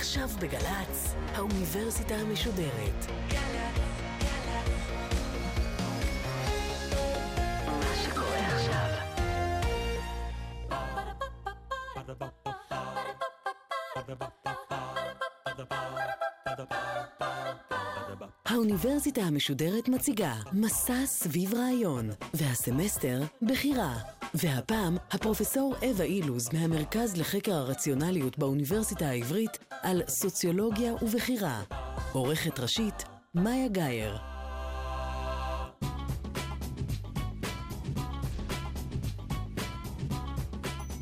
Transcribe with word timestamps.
עכשיו 0.00 0.28
בגל"צ, 0.40 1.14
האוניברסיטה 1.34 2.14
המשודרת. 2.14 3.06
האוניברסיטה 18.46 19.20
המשודרת 19.20 19.88
מציגה 19.88 20.34
מסע 20.52 21.06
סביב 21.06 21.54
רעיון, 21.54 22.10
והסמסטר 22.34 23.20
בחירה. 23.42 24.19
והפעם, 24.34 24.96
הפרופסור 25.10 25.74
אווה 25.82 26.04
אילוז 26.04 26.54
מהמרכז 26.54 27.16
לחקר 27.16 27.52
הרציונליות 27.52 28.38
באוניברסיטה 28.38 29.06
העברית 29.06 29.58
על 29.82 30.02
סוציולוגיה 30.08 30.94
ובחירה. 30.94 31.62
עורכת 32.12 32.60
ראשית, 32.60 33.04
מאיה 33.34 33.68
גאייר. 33.68 34.16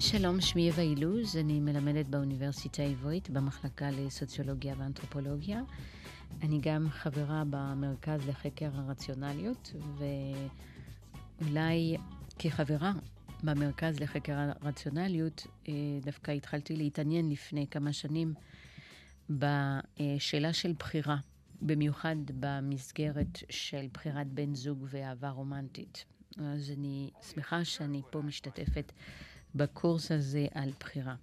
שלום, 0.00 0.40
שמי 0.40 0.70
אווה 0.70 0.82
אילוז, 0.82 1.36
אני 1.36 1.60
מלמדת 1.60 2.06
באוניברסיטה 2.06 2.82
העברית 2.82 3.30
במחלקה 3.30 3.90
לסוציולוגיה 3.90 4.74
ואנתרופולוגיה. 4.78 5.60
אני 6.42 6.58
גם 6.62 6.88
חברה 6.90 7.42
במרכז 7.50 8.28
לחקר 8.28 8.70
הרציונליות, 8.74 9.72
ואולי 11.40 11.96
כחברה 12.38 12.92
במרכז 13.42 14.00
לחקר 14.00 14.34
הרציונליות, 14.62 15.46
אה, 15.68 15.72
דווקא 16.02 16.30
התחלתי 16.30 16.76
להתעניין 16.76 17.30
לפני 17.30 17.66
כמה 17.70 17.92
שנים 17.92 18.34
בשאלה 19.30 20.52
של 20.52 20.72
בחירה, 20.78 21.16
במיוחד 21.62 22.16
במסגרת 22.40 23.38
של 23.50 23.86
בחירת 23.92 24.26
בן 24.26 24.54
זוג 24.54 24.86
ואהבה 24.90 25.30
רומנטית. 25.30 26.04
אז 26.38 26.70
אני 26.78 27.10
שמחה 27.34 27.64
שאני 27.64 28.02
פה 28.10 28.20
משתתפת 28.22 28.92
בקורס 29.54 30.10
הזה 30.12 30.46
על 30.54 30.72
בחירה. 30.80 31.14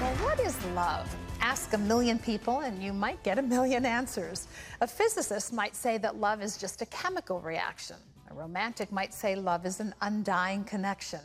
Well, 0.00 0.16
what 0.26 0.40
is 0.40 0.56
love? 0.74 1.08
Ask 1.40 1.72
a 1.74 1.78
million 1.78 2.18
people 2.18 2.60
and 2.66 2.82
you 2.82 2.92
might 2.92 3.22
get 3.22 3.38
a 3.38 3.42
million 3.42 3.86
answers. 3.86 4.48
A 4.80 4.86
physicist 4.86 5.52
might 5.52 5.76
say 5.84 5.98
that 5.98 6.16
love 6.16 6.42
is 6.42 6.56
just 6.64 6.82
a 6.82 6.86
chemical 6.86 7.38
reaction. 7.52 7.98
A 8.30 8.34
romantic 8.34 8.90
might 8.90 9.14
say 9.14 9.36
love 9.36 9.62
is 9.70 9.78
an 9.80 9.92
undying 10.08 10.64
connection. 10.64 11.24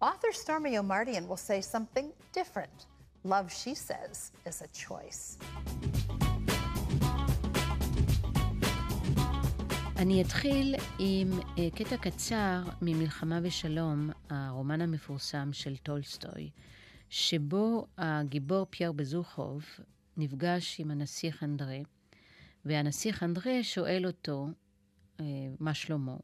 Author 0.00 0.32
Stormy 0.32 0.78
O'Mardian 0.78 1.26
will 1.26 1.36
say 1.36 1.60
something 1.60 2.12
different. 2.32 2.86
Love, 3.24 3.52
she 3.52 3.74
says, 3.74 4.30
is 4.46 4.62
a 4.62 4.68
choice. 4.68 5.38
אני 9.96 10.22
אתחיל 10.22 10.74
עם 10.98 11.30
אה, 11.32 11.60
קטע 11.74 11.96
קצר 11.96 12.62
ממלחמה 12.82 13.40
ושלום, 13.42 14.10
הרומן 14.30 14.80
המפורסם 14.80 15.52
של 15.52 15.76
טולסטוי, 15.76 16.50
שבו 17.10 17.86
הגיבור 17.96 18.66
פייר 18.70 18.92
בזוחוב 18.92 19.64
נפגש 20.16 20.80
עם 20.80 20.90
הנסיך 20.90 21.42
אנדרה, 21.42 21.78
והנסיך 22.64 23.22
אנדרה 23.22 23.62
שואל 23.62 24.06
אותו 24.06 24.46
אה, 25.18 25.22
מה 25.60 25.74
שלומו, 25.74 26.16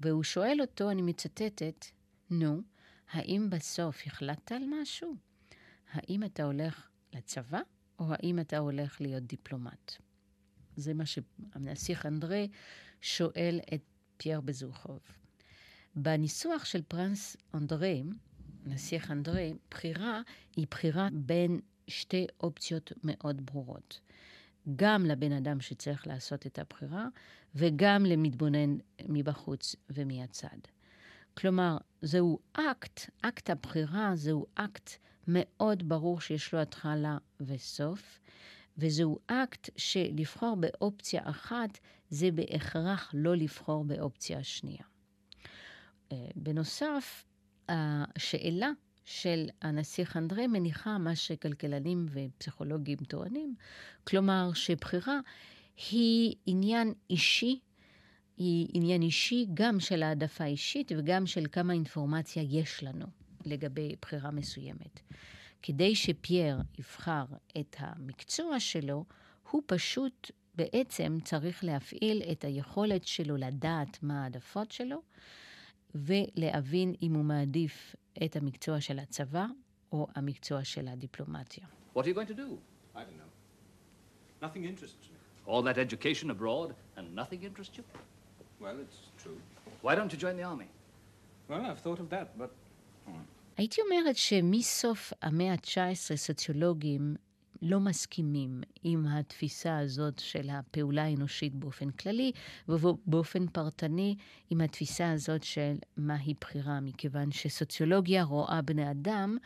והוא 0.00 0.22
שואל 0.22 0.58
אותו, 0.60 0.90
אני 0.90 1.02
מצטטת, 1.02 1.86
נו, 2.30 2.62
האם 3.10 3.50
בסוף 3.50 4.02
החלטת 4.06 4.52
על 4.52 4.62
משהו? 4.82 5.14
האם 5.92 6.24
אתה 6.24 6.44
הולך 6.44 6.88
לצבא, 7.12 7.60
או 7.98 8.04
האם 8.08 8.40
אתה 8.40 8.58
הולך 8.58 9.00
להיות 9.00 9.22
דיפלומט? 9.22 9.92
זה 10.76 10.94
מה 10.94 11.04
שהנסיך 11.06 12.06
אנדרה 12.06 12.44
שואל 13.00 13.60
את 13.74 13.82
פייר 14.16 14.40
בזוכוב. 14.40 15.00
בניסוח 15.96 16.64
של 16.64 16.82
פרנס 16.82 17.36
אנדרה, 17.54 17.94
נסיך 18.64 19.10
אנדרה, 19.10 19.48
בחירה 19.70 20.20
היא 20.56 20.66
בחירה 20.70 21.08
בין 21.12 21.60
שתי 21.88 22.26
אופציות 22.40 22.92
מאוד 23.04 23.46
ברורות. 23.46 24.00
גם 24.76 25.06
לבן 25.06 25.32
אדם 25.32 25.60
שצריך 25.60 26.06
לעשות 26.06 26.46
את 26.46 26.58
הבחירה, 26.58 27.06
וגם 27.54 28.04
למתבונן 28.06 28.76
מבחוץ 29.08 29.76
ומהצד. 29.90 30.58
כלומר, 31.36 31.76
זהו 32.02 32.38
אקט, 32.52 33.10
אקט 33.22 33.50
הבחירה 33.50 34.16
זהו 34.16 34.46
אקט 34.54 34.90
מאוד 35.28 35.88
ברור 35.88 36.20
שיש 36.20 36.54
לו 36.54 36.60
התחלה 36.60 37.18
וסוף, 37.40 38.18
וזהו 38.78 39.18
אקט 39.26 39.68
שלבחור 39.76 40.56
באופציה 40.56 41.20
אחת 41.24 41.78
זה 42.10 42.30
בהכרח 42.30 43.10
לא 43.14 43.36
לבחור 43.36 43.84
באופציה 43.84 44.38
השנייה. 44.38 44.84
אה, 46.12 46.16
בנוסף, 46.36 47.24
השאלה 47.68 48.70
של 49.04 49.46
הנסיך 49.62 50.16
אנדרי 50.16 50.46
מניחה 50.46 50.98
מה 50.98 51.16
שכלכלנים 51.16 52.06
ופסיכולוגים 52.10 52.98
טוענים, 52.98 53.54
כלומר 54.04 54.50
שבחירה 54.54 55.18
היא 55.90 56.34
עניין 56.46 56.92
אישי, 57.10 57.60
היא 58.36 58.68
עניין 58.72 59.02
אישי 59.02 59.46
גם 59.54 59.80
של 59.80 60.02
העדפה 60.02 60.44
אישית 60.44 60.92
וגם 60.98 61.26
של 61.26 61.46
כמה 61.52 61.72
אינפורמציה 61.72 62.42
יש 62.42 62.82
לנו 62.82 63.06
לגבי 63.44 63.94
בחירה 64.02 64.30
מסוימת. 64.30 65.00
כדי 65.62 65.94
שפייר 65.94 66.58
יבחר 66.78 67.24
את 67.60 67.76
המקצוע 67.78 68.60
שלו, 68.60 69.04
הוא 69.50 69.62
פשוט 69.66 70.30
בעצם 70.54 71.18
צריך 71.24 71.64
להפעיל 71.64 72.22
את 72.32 72.44
היכולת 72.44 73.06
שלו 73.06 73.36
לדעת 73.36 74.02
מה 74.02 74.22
העדפות 74.22 74.72
שלו, 74.72 75.02
ולהבין 75.94 76.94
אם 77.02 77.14
הוא 77.14 77.24
מעדיף 77.24 77.96
את 78.24 78.36
המקצוע 78.36 78.80
של 78.80 78.98
הצבא 78.98 79.46
או 79.92 80.06
המקצוע 80.14 80.64
של 80.64 80.88
הדיפלומטיה. 80.88 81.66
What 81.94 81.98
are 81.98 82.06
you 82.06 82.14
going 82.14 82.28
to 82.28 82.34
do? 82.34 82.58
I 82.94 82.98
don't 82.98 83.18
know. 83.20 83.30
Nothing 84.42 84.64
interests 84.64 85.06
me. 85.12 85.18
All 85.46 85.62
that 85.62 85.78
education 85.78 86.30
abroad 86.30 86.74
and 86.96 87.14
nothing 87.14 87.42
interests 87.42 87.76
you? 87.78 87.84
Well, 88.60 88.76
it's 88.84 88.98
true. 89.22 89.38
Why 89.82 89.94
don't 89.94 90.12
you 90.12 90.18
join 90.18 90.36
the 90.36 90.44
army? 90.44 90.68
Well, 91.48 91.62
I've 91.70 91.80
thought 91.80 92.00
of 92.00 92.08
that, 92.10 92.38
but. 92.38 92.50
הייתי 93.56 93.80
אומרת 93.80 94.16
שמסוף 94.16 95.12
המאה 95.22 95.52
ה-19 95.52 96.16
סוציולוגים 96.16 97.16
לא 97.62 97.80
מסכימים 97.80 98.62
עם 98.84 99.06
התפיסה 99.06 99.78
הזאת 99.78 100.18
של 100.18 100.50
הפעולה 100.50 101.04
האנושית 101.04 101.54
באופן 101.54 101.90
כללי, 101.90 102.32
ובאופן 102.68 103.46
פרטני 103.46 104.16
עם 104.50 104.60
התפיסה 104.60 105.12
הזאת 105.12 105.42
של 105.42 105.74
מהי 105.96 106.34
בחירה, 106.40 106.80
מכיוון 106.80 107.32
שסוציולוגיה 107.32 108.22
רואה 108.22 108.62
בני 108.62 108.90
אדם 108.90 109.36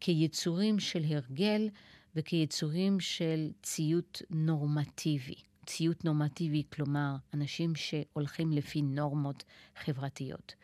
כיצורים 0.00 0.78
של 0.78 1.02
הרגל 1.08 1.68
וכיצורים 2.16 3.00
של 3.00 3.50
ציות 3.62 4.22
נורמטיבי. 4.30 5.49
ציות 5.66 6.04
נורמטיבי, 6.04 6.62
כלומר, 6.72 7.16
אנשים 7.34 7.74
שהולכים 7.74 8.52
לפי 8.52 8.82
נורמות 8.82 9.44
חברתיות, 9.76 10.54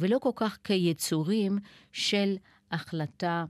ולא 0.00 0.18
כל 0.18 0.30
כך 0.36 0.58
כיצורים 0.64 1.58
של 1.92 2.36
החלטה 2.70 3.44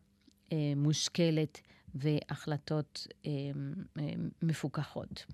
אה, 0.52 0.72
מושכלת 0.76 1.60
והחלטות 1.94 3.06
אה, 3.26 3.30
אה, 3.98 4.04
מפוקחות. 4.42 5.24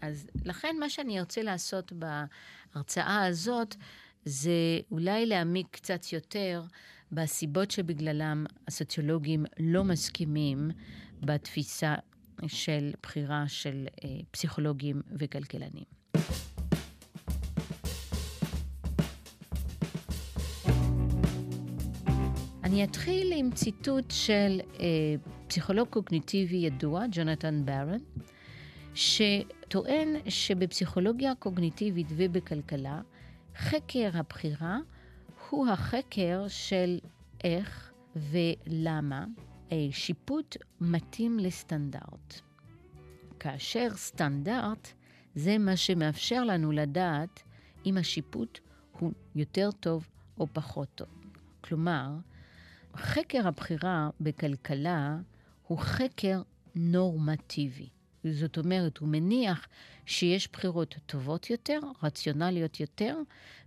אז 0.00 0.26
לכן 0.44 0.76
מה 0.80 0.88
שאני 0.90 1.18
ארצה 1.18 1.42
לעשות 1.42 1.92
בהרצאה 1.92 3.26
הזאת, 3.26 3.76
זה 4.24 4.80
אולי 4.90 5.26
להעמיק 5.26 5.66
קצת 5.70 6.12
יותר 6.12 6.62
בסיבות 7.12 7.70
שבגללם 7.70 8.46
הסוציולוגים 8.68 9.44
לא 9.58 9.84
מסכימים 9.84 10.70
בתפיסה 11.20 11.94
של 12.48 12.90
בחירה 13.02 13.44
של 13.48 13.86
אה, 14.04 14.08
פסיכולוגים 14.30 15.02
וכלכלנים. 15.18 15.84
אני 22.64 22.84
אתחיל 22.84 23.32
עם 23.36 23.50
ציטוט 23.50 24.04
של 24.10 24.60
אה, 24.80 24.86
פסיכולוג 25.46 25.88
קוגניטיבי 25.88 26.56
ידוע, 26.56 27.04
ג'ונתן 27.10 27.62
ברן, 27.64 27.98
שטוען 28.94 30.08
שבפסיכולוגיה 30.28 31.34
קוגניטיבית 31.34 32.06
ובכלכלה, 32.16 33.00
חקר 33.56 34.10
הבחירה 34.12 34.78
הוא 35.50 35.68
החקר 35.68 36.44
של 36.48 36.98
איך 37.44 37.92
ולמה 38.16 39.24
שיפוט 39.90 40.56
מתאים 40.80 41.38
לסטנדרט. 41.38 42.40
כאשר 43.40 43.88
סטנדרט 43.94 44.92
זה 45.34 45.58
מה 45.58 45.76
שמאפשר 45.76 46.44
לנו 46.44 46.72
לדעת 46.72 47.42
אם 47.86 47.96
השיפוט 47.96 48.58
הוא 48.98 49.12
יותר 49.34 49.70
טוב 49.80 50.08
או 50.38 50.46
פחות 50.52 50.88
טוב. 50.94 51.08
כלומר, 51.60 52.08
חקר 52.96 53.48
הבחירה 53.48 54.10
בכלכלה 54.20 55.16
הוא 55.66 55.78
חקר 55.78 56.42
נורמטיבי. 56.74 57.88
זאת 58.24 58.58
אומרת, 58.58 58.98
הוא 58.98 59.08
מניח 59.08 59.68
שיש 60.06 60.48
בחירות 60.52 60.94
טובות 61.06 61.50
יותר, 61.50 61.80
רציונליות 62.02 62.80
יותר, 62.80 63.16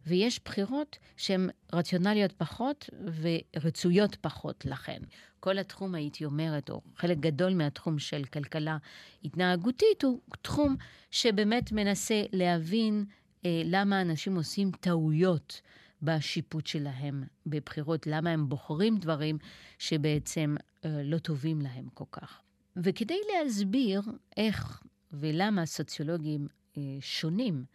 ויש 0.07 0.39
בחירות 0.45 0.97
שהן 1.17 1.49
רציונליות 1.73 2.31
פחות 2.31 2.89
ורצויות 3.21 4.15
פחות 4.15 4.65
לכן. 4.65 5.01
כל 5.39 5.57
התחום, 5.57 5.95
הייתי 5.95 6.25
אומרת, 6.25 6.69
או 6.69 6.81
חלק 6.95 7.17
גדול 7.17 7.53
מהתחום 7.53 7.99
של 7.99 8.23
כלכלה 8.23 8.77
התנהגותית, 9.23 10.03
הוא 10.03 10.19
תחום 10.41 10.75
שבאמת 11.11 11.71
מנסה 11.71 12.23
להבין 12.31 13.05
אה, 13.45 13.61
למה 13.65 14.01
אנשים 14.01 14.35
עושים 14.35 14.71
טעויות 14.71 15.61
בשיפוט 16.01 16.67
שלהם 16.67 17.23
בבחירות, 17.45 18.07
למה 18.07 18.29
הם 18.29 18.49
בוחרים 18.49 18.97
דברים 18.97 19.37
שבעצם 19.79 20.55
אה, 20.85 21.01
לא 21.03 21.17
טובים 21.17 21.61
להם 21.61 21.87
כל 21.93 22.05
כך. 22.11 22.42
וכדי 22.75 23.19
להסביר 23.33 24.01
איך 24.37 24.83
ולמה 25.11 25.65
סוציולוגים 25.65 26.47
אה, 26.77 26.81
שונים 27.01 27.65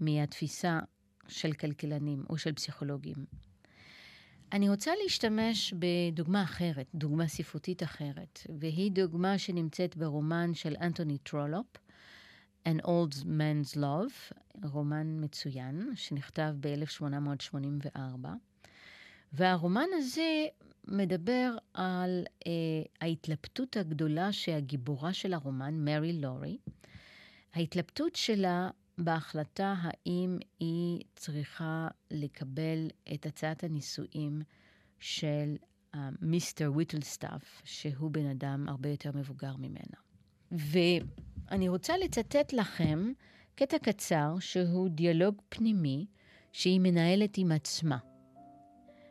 מהתפיסה 0.00 0.78
של 1.28 1.52
כלכלנים 1.52 2.24
או 2.30 2.38
של 2.38 2.52
פסיכולוגים, 2.52 3.16
אני 4.52 4.68
רוצה 4.68 4.92
להשתמש 5.02 5.74
בדוגמה 5.78 6.42
אחרת, 6.42 6.86
דוגמה 6.94 7.28
ספרותית 7.28 7.82
אחרת, 7.82 8.46
והיא 8.58 8.92
דוגמה 8.92 9.38
שנמצאת 9.38 9.96
ברומן 9.96 10.54
של 10.54 10.76
אנטוני 10.80 11.18
טרולופ, 11.18 11.66
An 12.68 12.80
Old 12.84 13.24
Man's 13.24 13.76
Love, 13.76 14.38
רומן 14.64 15.24
מצוין, 15.24 15.92
שנכתב 15.94 16.54
ב-1884. 16.60 18.28
והרומן 19.32 19.88
הזה 19.92 20.46
מדבר 20.88 21.56
על 21.74 22.24
אה, 22.46 22.52
ההתלבטות 23.00 23.76
הגדולה 23.76 24.32
שהגיבורה 24.32 25.12
של 25.12 25.34
הרומן, 25.34 25.74
מרי 25.84 26.12
לורי, 26.12 26.58
ההתלבטות 27.54 28.16
שלה 28.16 28.70
בהחלטה 28.98 29.74
האם 29.80 30.38
היא 30.60 31.00
צריכה 31.16 31.88
לקבל 32.10 32.88
את 33.14 33.26
הצעת 33.26 33.64
הנישואים 33.64 34.42
של 34.98 35.56
אה, 35.94 36.08
מיסטר 36.20 36.72
ויטלסטאף, 36.76 37.62
שהוא 37.64 38.10
בן 38.10 38.26
אדם 38.26 38.68
הרבה 38.68 38.88
יותר 38.88 39.10
מבוגר 39.14 39.56
ממנה. 39.56 39.98
ואני 40.52 41.68
רוצה 41.68 41.96
לצטט 41.96 42.52
לכם 42.52 43.12
קטע 43.54 43.78
קצר 43.78 44.36
שהוא 44.40 44.88
דיאלוג 44.88 45.34
פנימי 45.48 46.06
שהיא 46.52 46.80
מנהלת 46.80 47.38
עם 47.38 47.52
עצמה. 47.52 47.98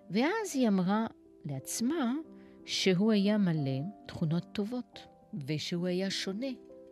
ואז 0.10 0.54
היא 0.54 0.68
אמרה 0.68 1.08
לעצמה 1.50 2.14
שהוא 2.66 3.12
היה 3.12 3.38
מלא 3.38 3.82
תכונות 4.08 4.46
טובות, 4.52 5.00
ושהוא 5.48 5.88
היה 5.88 6.10
שונה 6.10 6.48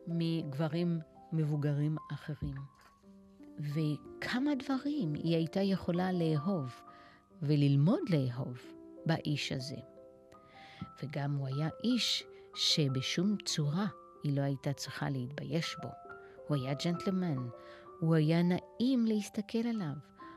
מגברים 0.07 1.00
מבוגרים 1.34 1.96
אחרים. 2.12 2.56
וכמה 3.60 4.52
דברים 4.56 5.13
היא 5.13 5.36
הייתה 5.36 5.62
יכולה 5.62 6.12
לאהוב 6.12 6.81
וללמוד 7.42 8.00
לאהוב 8.10 8.57
באיש 9.06 9.52
הזה. 9.52 9.75
וגם 11.04 11.36
הוא 11.36 11.48
היה 11.48 11.69
איש 11.84 12.24
שבשום 12.56 13.36
צורה 13.46 13.88
היא 14.24 14.38
לא 14.38 14.42
הייתה 14.42 14.74
צריכה 14.74 15.10
להתבייש 15.10 15.75
בו. 15.84 15.90
הוא 16.48 16.58
היה 16.58 16.74
ג'נטלמן, 16.86 17.48
הוא 18.00 18.16
היה 18.16 18.42
נעים 18.44 19.06
להסתכל 19.06 19.68
עליו, 19.68 19.96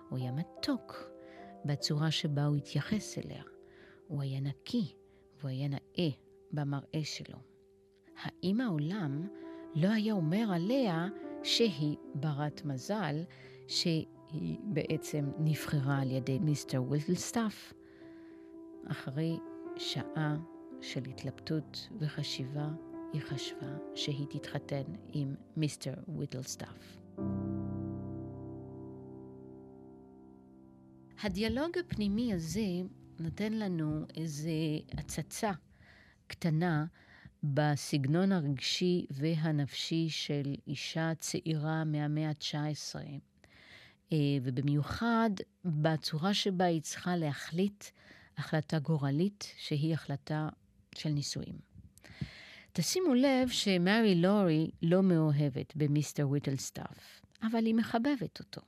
הוא 0.08 0.18
היה 0.18 0.32
מתוק 0.32 1.10
בצורה 1.64 2.10
שבה 2.10 2.44
הוא 2.44 2.56
התייחס 2.56 3.18
אליה. 3.18 3.42
הוא 4.08 4.22
היה 4.22 4.40
נקי 4.40 4.94
והוא 5.38 5.50
היה 5.50 5.68
נאה 5.68 6.10
במראה 6.52 7.00
שלו. 7.04 7.38
האם 8.22 8.60
העולם 8.60 9.28
לא 9.74 9.88
היה 9.88 10.12
אומר 10.14 10.52
עליה 10.52 11.08
שהיא 11.42 11.96
ברת 12.14 12.64
מזל, 12.64 13.14
שהיא 13.68 14.58
בעצם 14.62 15.30
נבחרה 15.38 16.00
על 16.00 16.10
ידי 16.10 16.38
מיסטר 16.38 16.82
ווילסטאף? 16.82 17.72
אחרי 18.86 19.36
שעה 19.76 20.36
של 20.80 21.00
התלבטות 21.10 21.88
וחשיבה, 21.98 22.68
היא 23.12 23.20
חשבה 23.20 23.76
שהיא 23.94 24.26
תתחתן 24.30 24.82
עם 25.12 25.34
מיסטר 25.56 25.94
ויטלסטאף. 26.18 26.98
הדיאלוג 31.22 31.78
הפנימי 31.78 32.34
הזה 32.34 32.66
נותן 33.20 33.52
לנו 33.52 34.04
איזו 34.16 34.50
הצצה 34.98 35.52
קטנה 36.26 36.84
בסגנון 37.42 38.32
הרגשי 38.32 39.06
והנפשי 39.10 40.08
של 40.08 40.54
אישה 40.66 41.12
צעירה 41.18 41.84
מהמאה 41.84 42.28
ה-19, 42.28 42.96
אה, 44.12 44.16
ובמיוחד 44.42 45.30
בצורה 45.64 46.34
שבה 46.34 46.64
היא 46.64 46.82
צריכה 46.82 47.16
להחליט 47.16 47.84
החלטה 48.38 48.78
גורלית, 48.78 49.52
שהיא 49.56 49.94
החלטה 49.94 50.48
של 50.94 51.08
נישואים. 51.08 51.58
תשימו 52.72 53.14
לב 53.14 53.48
שמרי 53.48 54.14
לורי 54.14 54.70
לא 54.82 55.02
מאוהבת 55.02 55.76
במיסטר 55.76 56.28
ויטלסטאף, 56.28 57.22
אבל 57.42 57.66
היא 57.66 57.74
מחבבת 57.74 58.40
אותו. 58.40 58.60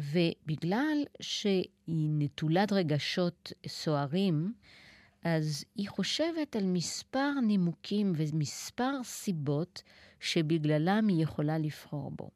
ובגלל 0.00 1.04
שהיא 1.20 2.08
נטולת 2.18 2.72
רגשות 2.72 3.52
סוערים, 3.66 4.52
אז 5.24 5.64
היא 5.76 5.88
חושבת 5.88 6.56
על 6.56 6.66
מספר 6.66 7.30
נימוקים 7.46 8.12
ומספר 8.16 8.92
סיבות 9.04 9.82
שבגללם 10.20 11.08
היא 11.08 11.22
יכולה 11.22 11.58
לבחור 11.58 12.10
בו. 12.10 12.30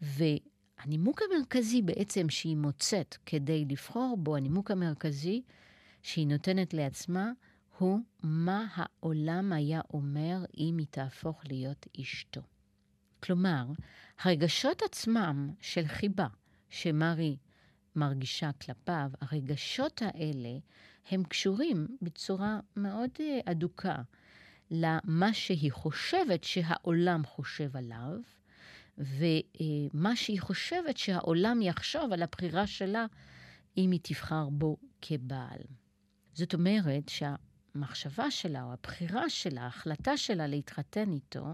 והנימוק 0.00 1.20
המרכזי 1.22 1.82
בעצם 1.82 2.28
שהיא 2.28 2.56
מוצאת 2.56 3.16
כדי 3.26 3.64
לבחור 3.64 4.16
בו, 4.18 4.36
הנימוק 4.36 4.70
המרכזי 4.70 5.42
שהיא 6.02 6.26
נותנת 6.26 6.74
לעצמה, 6.74 7.32
הוא 7.78 8.00
מה 8.22 8.66
העולם 8.74 9.52
היה 9.52 9.80
אומר 9.94 10.44
אם 10.58 10.78
היא 10.78 10.86
תהפוך 10.90 11.42
להיות 11.48 11.86
אשתו. 12.00 12.40
כלומר, 13.22 13.66
הרגשות 14.20 14.82
עצמם 14.82 15.50
של 15.60 15.86
חיבה, 15.86 16.26
שמרי 16.74 17.36
מרגישה 17.96 18.50
כלפיו, 18.52 19.10
הרגשות 19.20 20.02
האלה 20.02 20.58
הם 21.10 21.24
קשורים 21.24 21.86
בצורה 22.02 22.60
מאוד 22.76 23.10
אדוקה 23.44 23.96
למה 24.70 25.32
שהיא 25.32 25.72
חושבת 25.72 26.44
שהעולם 26.44 27.24
חושב 27.24 27.76
עליו, 27.76 28.16
ומה 28.98 30.16
שהיא 30.16 30.40
חושבת 30.40 30.96
שהעולם 30.96 31.62
יחשוב 31.62 32.12
על 32.12 32.22
הבחירה 32.22 32.66
שלה 32.66 33.06
אם 33.76 33.90
היא 33.90 34.00
תבחר 34.02 34.48
בו 34.48 34.76
כבעל. 35.02 35.60
זאת 36.32 36.54
אומרת 36.54 37.08
שהמחשבה 37.08 38.30
שלה 38.30 38.62
או 38.62 38.72
הבחירה 38.72 39.30
שלה, 39.30 39.62
ההחלטה 39.62 40.16
שלה 40.16 40.46
להתחתן 40.46 41.12
איתו, 41.12 41.46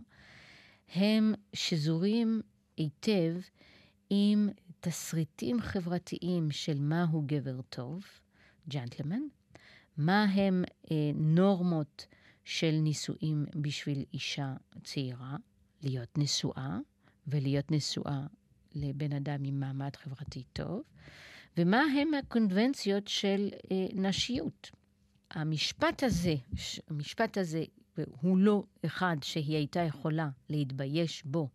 הם 0.94 1.34
שזורים 1.52 2.40
היטב 2.76 3.34
עם 4.10 4.48
תסריטים 4.80 5.60
חברתיים 5.60 6.50
של 6.50 6.78
מהו 6.78 7.22
גבר 7.26 7.60
טוב, 7.68 8.04
ג'נטלמן, 8.68 9.20
מה 9.96 10.24
הם 10.24 10.64
אה, 10.90 10.96
נורמות 11.14 12.06
של 12.44 12.70
נישואים 12.70 13.46
בשביל 13.56 14.04
אישה 14.12 14.54
צעירה, 14.84 15.36
להיות 15.82 16.18
נשואה, 16.18 16.78
ולהיות 17.26 17.70
נשואה 17.70 18.26
לבן 18.74 19.12
אדם 19.12 19.44
עם 19.44 19.60
מעמד 19.60 19.96
חברתי 19.96 20.44
טוב, 20.52 20.82
ומה 21.56 21.82
הם 21.96 22.14
הקונבנציות 22.14 23.08
של 23.08 23.48
אה, 23.72 23.86
נשיות. 23.94 24.70
המשפט 25.30 26.02
הזה, 26.02 26.34
המשפט 26.88 27.38
הזה, 27.38 27.64
הוא 28.20 28.38
לא 28.38 28.64
אחד 28.86 29.16
שהיא 29.22 29.56
הייתה 29.56 29.80
יכולה 29.80 30.28
להתבייש 30.48 31.22
בו 31.24 31.48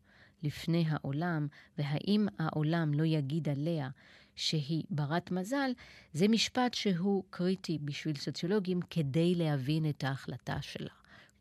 לפני 0.43 0.85
העולם, 0.89 1.47
והאם 1.77 2.27
העולם 2.39 2.93
לא 2.93 3.03
יגיד 3.03 3.49
עליה 3.49 3.89
שהיא 4.35 4.83
ברת 4.89 5.31
מזל, 5.31 5.71
זה 6.13 6.27
משפט 6.27 6.73
שהוא 6.73 7.23
קריטי 7.29 7.79
בשביל 7.81 8.15
סוציולוגים 8.15 8.79
כדי 8.89 9.35
להבין 9.35 9.89
את 9.89 10.03
ההחלטה 10.03 10.61
שלה. 10.61 10.93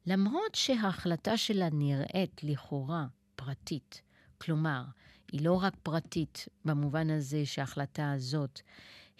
למרות 0.06 0.54
שההחלטה 0.54 1.36
שלה 1.36 1.68
נראית 1.72 2.40
לכאורה 2.44 3.06
פרטית, 3.36 4.02
כלומר, 4.38 4.82
היא 5.32 5.44
לא 5.44 5.62
רק 5.62 5.74
פרטית 5.82 6.48
במובן 6.64 7.10
הזה 7.10 7.46
שההחלטה 7.46 8.12
הזאת 8.12 8.60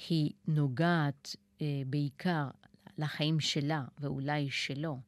היא 0.09 0.31
נוגעת 0.49 1.37
אה, 1.63 1.83
בעיקר 1.87 2.49
לחיים 2.99 3.41
שלה 3.41 3.85
ואולי 3.99 4.51
שלו, 4.51 5.01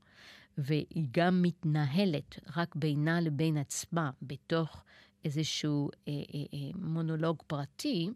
והיא 0.59 1.09
גם 1.11 1.43
מתנהלת 1.43 2.39
רק 2.57 2.77
בינה 2.77 3.21
לבין 3.21 3.57
עצמה 3.57 4.11
בתוך 4.23 4.85
איזשהו 5.25 5.91
אה, 6.09 6.13
אה, 6.13 6.41
אה, 6.55 6.59
מונולוג 6.75 7.43
פרטי, 7.47 8.11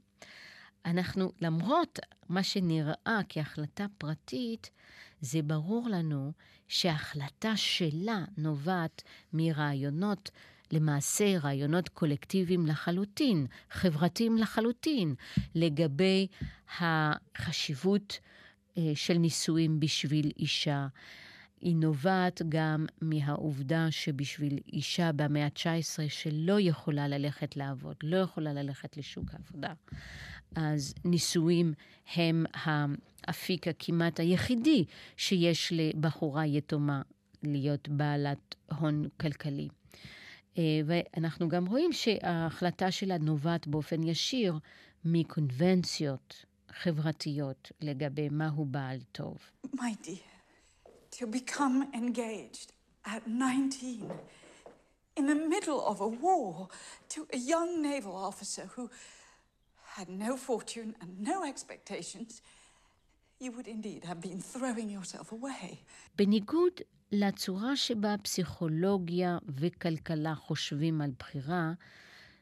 אנחנו, 0.85 1.33
למרות 1.41 1.99
מה 2.29 2.43
שנראה 2.43 3.21
כהחלטה 3.29 3.87
פרטית, 3.99 4.71
זה 5.21 5.43
ברור 5.43 5.89
לנו 5.89 6.33
שההחלטה 6.69 7.57
שלה 7.57 8.25
נובעת 8.37 9.03
מרעיונות, 9.33 10.31
למעשה 10.73 11.39
רעיונות 11.39 11.89
קולקטיביים 11.89 12.67
לחלוטין, 12.67 13.47
חברתיים 13.71 14.39
לחלוטין, 14.39 15.15
לגבי 15.55 16.27
החשיבות 16.79 18.19
אה, 18.79 18.93
של 18.95 19.15
נישואים 19.15 19.81
בשביל 19.81 20.31
אישה. 20.39 20.87
היא 21.61 21.77
נובעת 21.77 22.43
גם 22.49 22.87
מהעובדה 23.01 23.91
שבשביל 23.91 24.59
אישה 24.73 25.13
במאה 25.13 25.45
ה-19 25.45 26.09
שלא 26.09 26.61
יכולה 26.61 27.09
ללכת 27.09 27.57
לעבוד, 27.57 27.97
לא 28.03 28.17
יכולה 28.17 28.53
ללכת 28.53 28.97
לשוק 28.97 29.25
העבודה, 29.33 29.73
אז 30.57 30.95
נישואים 31.05 31.75
הם 32.15 32.45
האפיק 32.55 33.69
הכמעט 33.69 34.21
היחידי 34.21 34.85
שיש 35.17 35.73
לבחורה 35.77 36.47
יתומה 36.47 37.03
להיות 37.43 37.89
בעלת 37.89 38.55
הון 38.79 39.09
כלכלי. 39.21 39.69
אה, 40.59 40.81
ואנחנו 40.87 41.49
גם 41.49 41.67
רואים 41.67 41.93
שההחלטה 41.93 42.91
שלה 42.91 43.19
נובעת 43.19 43.67
באופן 43.67 44.03
ישיר 44.03 44.59
מקונבנציות 45.05 46.45
חברתיות 46.71 47.73
לגבי 47.81 48.29
מהו 48.29 48.65
בעל 48.65 48.99
טוב. 49.13 49.39
My 49.67 49.95
dear, 50.05 50.30
to 51.20 51.28
become 51.28 51.88
engaged 51.94 52.72
at 53.06 53.28
19 53.28 54.12
in 55.18 55.28
the 55.28 55.36
middle 55.36 55.82
of 55.86 56.02
a 56.02 56.08
war 56.08 56.68
to 57.10 57.28
a 57.34 57.38
young 57.38 57.82
naval 57.82 58.16
officer 58.16 58.66
who 58.76 58.90
had 59.96 60.10
no 60.10 60.36
fortune 60.36 60.96
and 61.02 61.10
no 61.32 61.46
expectations, 61.52 62.42
you 63.40 63.52
would 63.52 63.68
indeed 63.68 64.04
have 64.04 64.20
been 64.22 64.42
throwing 64.42 64.90
yourself 64.90 65.32
away. 65.32 65.78
בניגוד 66.16 66.82
לצורה 67.12 67.76
שבה 67.76 68.16
פסיכולוגיה 68.24 69.38
וכלכלה 69.48 70.36
חושבים 70.36 71.02
על 71.02 71.12
בחירה, 71.20 71.74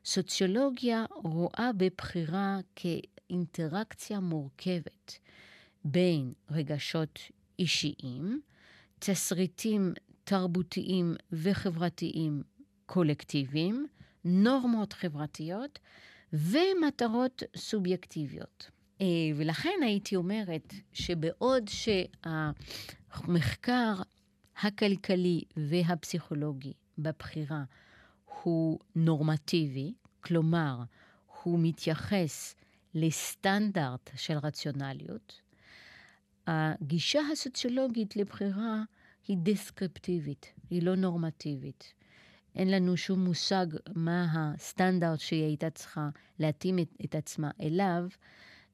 סוציולוגיה 0.05 1.05
רואה 1.11 1.71
בבחירה 1.77 2.57
כאינטראקציה 2.75 4.19
מורכבת 4.19 5.19
בין 5.85 6.33
רגשות 6.51 7.19
אישיים, 7.59 8.41
תסריטים 8.98 9.92
תרבותיים 10.24 11.14
וחברתיים 11.32 12.42
קולקטיביים, 12.86 13.86
נורמות 14.24 14.92
חברתיות 14.92 15.78
ומטרות 16.32 17.42
סובייקטיביות. 17.56 18.70
אה, 19.00 19.06
ולכן 19.36 19.78
הייתי 19.82 20.16
אומרת 20.16 20.74
שבעוד 20.92 21.70
שהמחקר 23.08 23.94
הכלכלי 24.62 25.42
והפסיכולוגי 25.56 26.72
בבחירה 26.98 27.64
הוא 28.42 28.78
נורמטיבי, 28.94 29.92
כלומר, 30.20 30.78
הוא 31.42 31.58
מתייחס 31.62 32.54
לסטנדרט 32.94 34.10
של 34.16 34.38
רציונליות, 34.38 35.40
הגישה 36.50 37.20
הסוציולוגית 37.32 38.16
לבחירה 38.16 38.82
היא 39.28 39.36
דיסקריפטיבית, 39.36 40.52
היא 40.70 40.82
לא 40.82 40.96
נורמטיבית. 40.96 41.94
אין 42.56 42.70
לנו 42.70 42.96
שום 42.96 43.24
מושג 43.24 43.66
מה 43.94 44.26
הסטנדרט 44.32 45.20
שהיא 45.20 45.44
הייתה 45.44 45.70
צריכה 45.70 46.08
להתאים 46.38 46.78
את, 46.78 46.88
את 47.04 47.14
עצמה 47.14 47.50
אליו. 47.60 48.08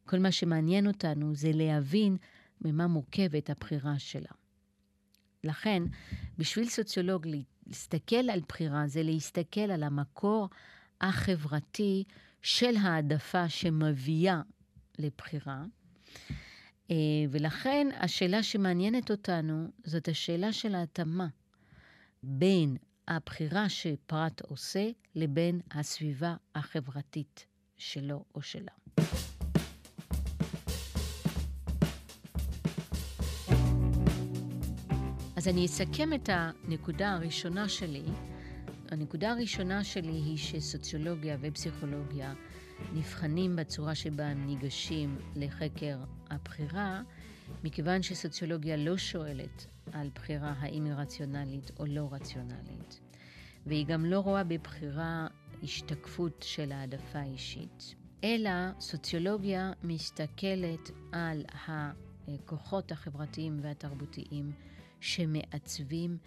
כל 0.07 0.19
מה 0.19 0.33
שמעניין 0.33 0.87
אותנו 0.87 1.35
זה 1.35 1.51
להבין 1.55 2.17
ממה 2.61 2.87
מורכבת 2.87 3.51
הבחירה 3.51 3.99
שלה. 3.99 4.31
לכן, 5.45 5.83
בשביל 6.39 6.69
סוציולוג 6.69 7.27
להסתכל 7.67 8.31
על 8.31 8.41
בחירה 8.49 8.87
זה 8.87 9.03
להסתכל 9.03 9.61
על 9.61 9.83
המקור 9.83 10.49
החברתי 11.01 12.05
של 12.43 12.77
העדפה 12.77 13.49
שמביאה 13.49 14.41
לבחירה. 14.99 15.65
אה, 16.91 16.97
ולכן 17.31 17.89
השאלה 18.01 18.43
שמעניינת 18.43 19.11
אותנו 19.11 19.69
זאת 19.85 20.09
השאלה 20.09 20.53
של 20.53 20.75
ההתאמה 20.75 21.27
בין 22.23 22.77
הבחירה 23.09 23.69
שפרט 23.69 24.41
עושה 24.41 24.89
לבין 25.15 25.61
הסביבה 25.71 26.37
החברתית 26.55 27.47
שלו 27.77 28.25
או 28.35 28.43
שלה. 28.43 28.73
אז 35.37 35.49
אני 35.49 35.67
אסכם 35.67 36.13
את 36.13 36.29
הנקודה 36.33 37.13
הראשונה 37.13 37.69
שלי. 37.69 38.05
הנקודה 38.91 39.31
הראשונה 39.31 39.85
שלי 39.85 40.13
היא 40.13 40.39
שסוציולוגיה 40.39 41.37
ופסיכולוגיה 41.41 42.35
נבחנים 42.93 43.57
בצורה 43.57 43.95
שבה 43.95 44.27
הם 44.27 44.47
ניגשים 44.47 45.19
לחקר 45.37 45.99
הבחירה, 46.31 47.03
מכיוון 47.65 48.03
שסוציולוגיה 48.03 48.77
לא 48.77 48.97
שואלת 48.97 49.67
על 49.93 50.11
בחירה 50.15 50.55
האם 50.59 50.85
היא 50.85 50.93
רציונלית 50.93 51.71
או 51.79 51.87
לא 51.87 52.09
רציונלית, 52.13 53.01
והיא 53.67 53.87
גם 53.87 54.05
לא 54.05 54.21
רואה 54.21 54.45
בבחירה 54.45 55.27
השתקפות 55.63 56.45
של 56.47 56.73
העדפה 56.73 57.23
אישית, 57.23 57.95
אלא 58.25 58.51
סוציולוגיה 58.81 59.73
מסתכלת 59.83 60.91
על 61.13 61.45
הכוחות 61.59 62.93
החברתיים 62.93 63.59
והתרבותיים 63.63 64.53
שמעצבים 65.01 66.19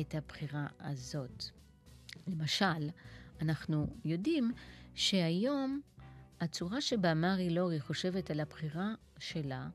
את 0.00 0.14
הבחירה 0.14 0.66
הזאת. 0.80 1.44
למשל, 2.26 2.90
אנחנו 3.40 3.86
יודעים 4.04 4.52
שהיום 4.94 5.80
הצורה 6.40 6.80
שבה 6.80 7.14
מארי 7.14 7.50
לורי 7.50 7.80
חושבת 7.80 8.30
על 8.30 8.40
הבחירה 8.40 8.94
שלה, 9.18 9.68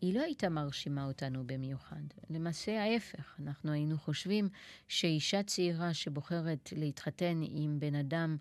היא 0.00 0.14
לא 0.14 0.22
הייתה 0.22 0.48
מרשימה 0.48 1.04
אותנו 1.04 1.46
במיוחד. 1.46 2.02
למעשה 2.30 2.82
ההפך, 2.82 3.34
אנחנו 3.38 3.72
היינו 3.72 3.98
חושבים 3.98 4.48
שאישה 4.88 5.42
צעירה 5.42 5.94
שבוחרת 5.94 6.72
להתחתן 6.76 7.40
עם 7.42 7.80
בן 7.80 7.94
אדם 7.94 8.36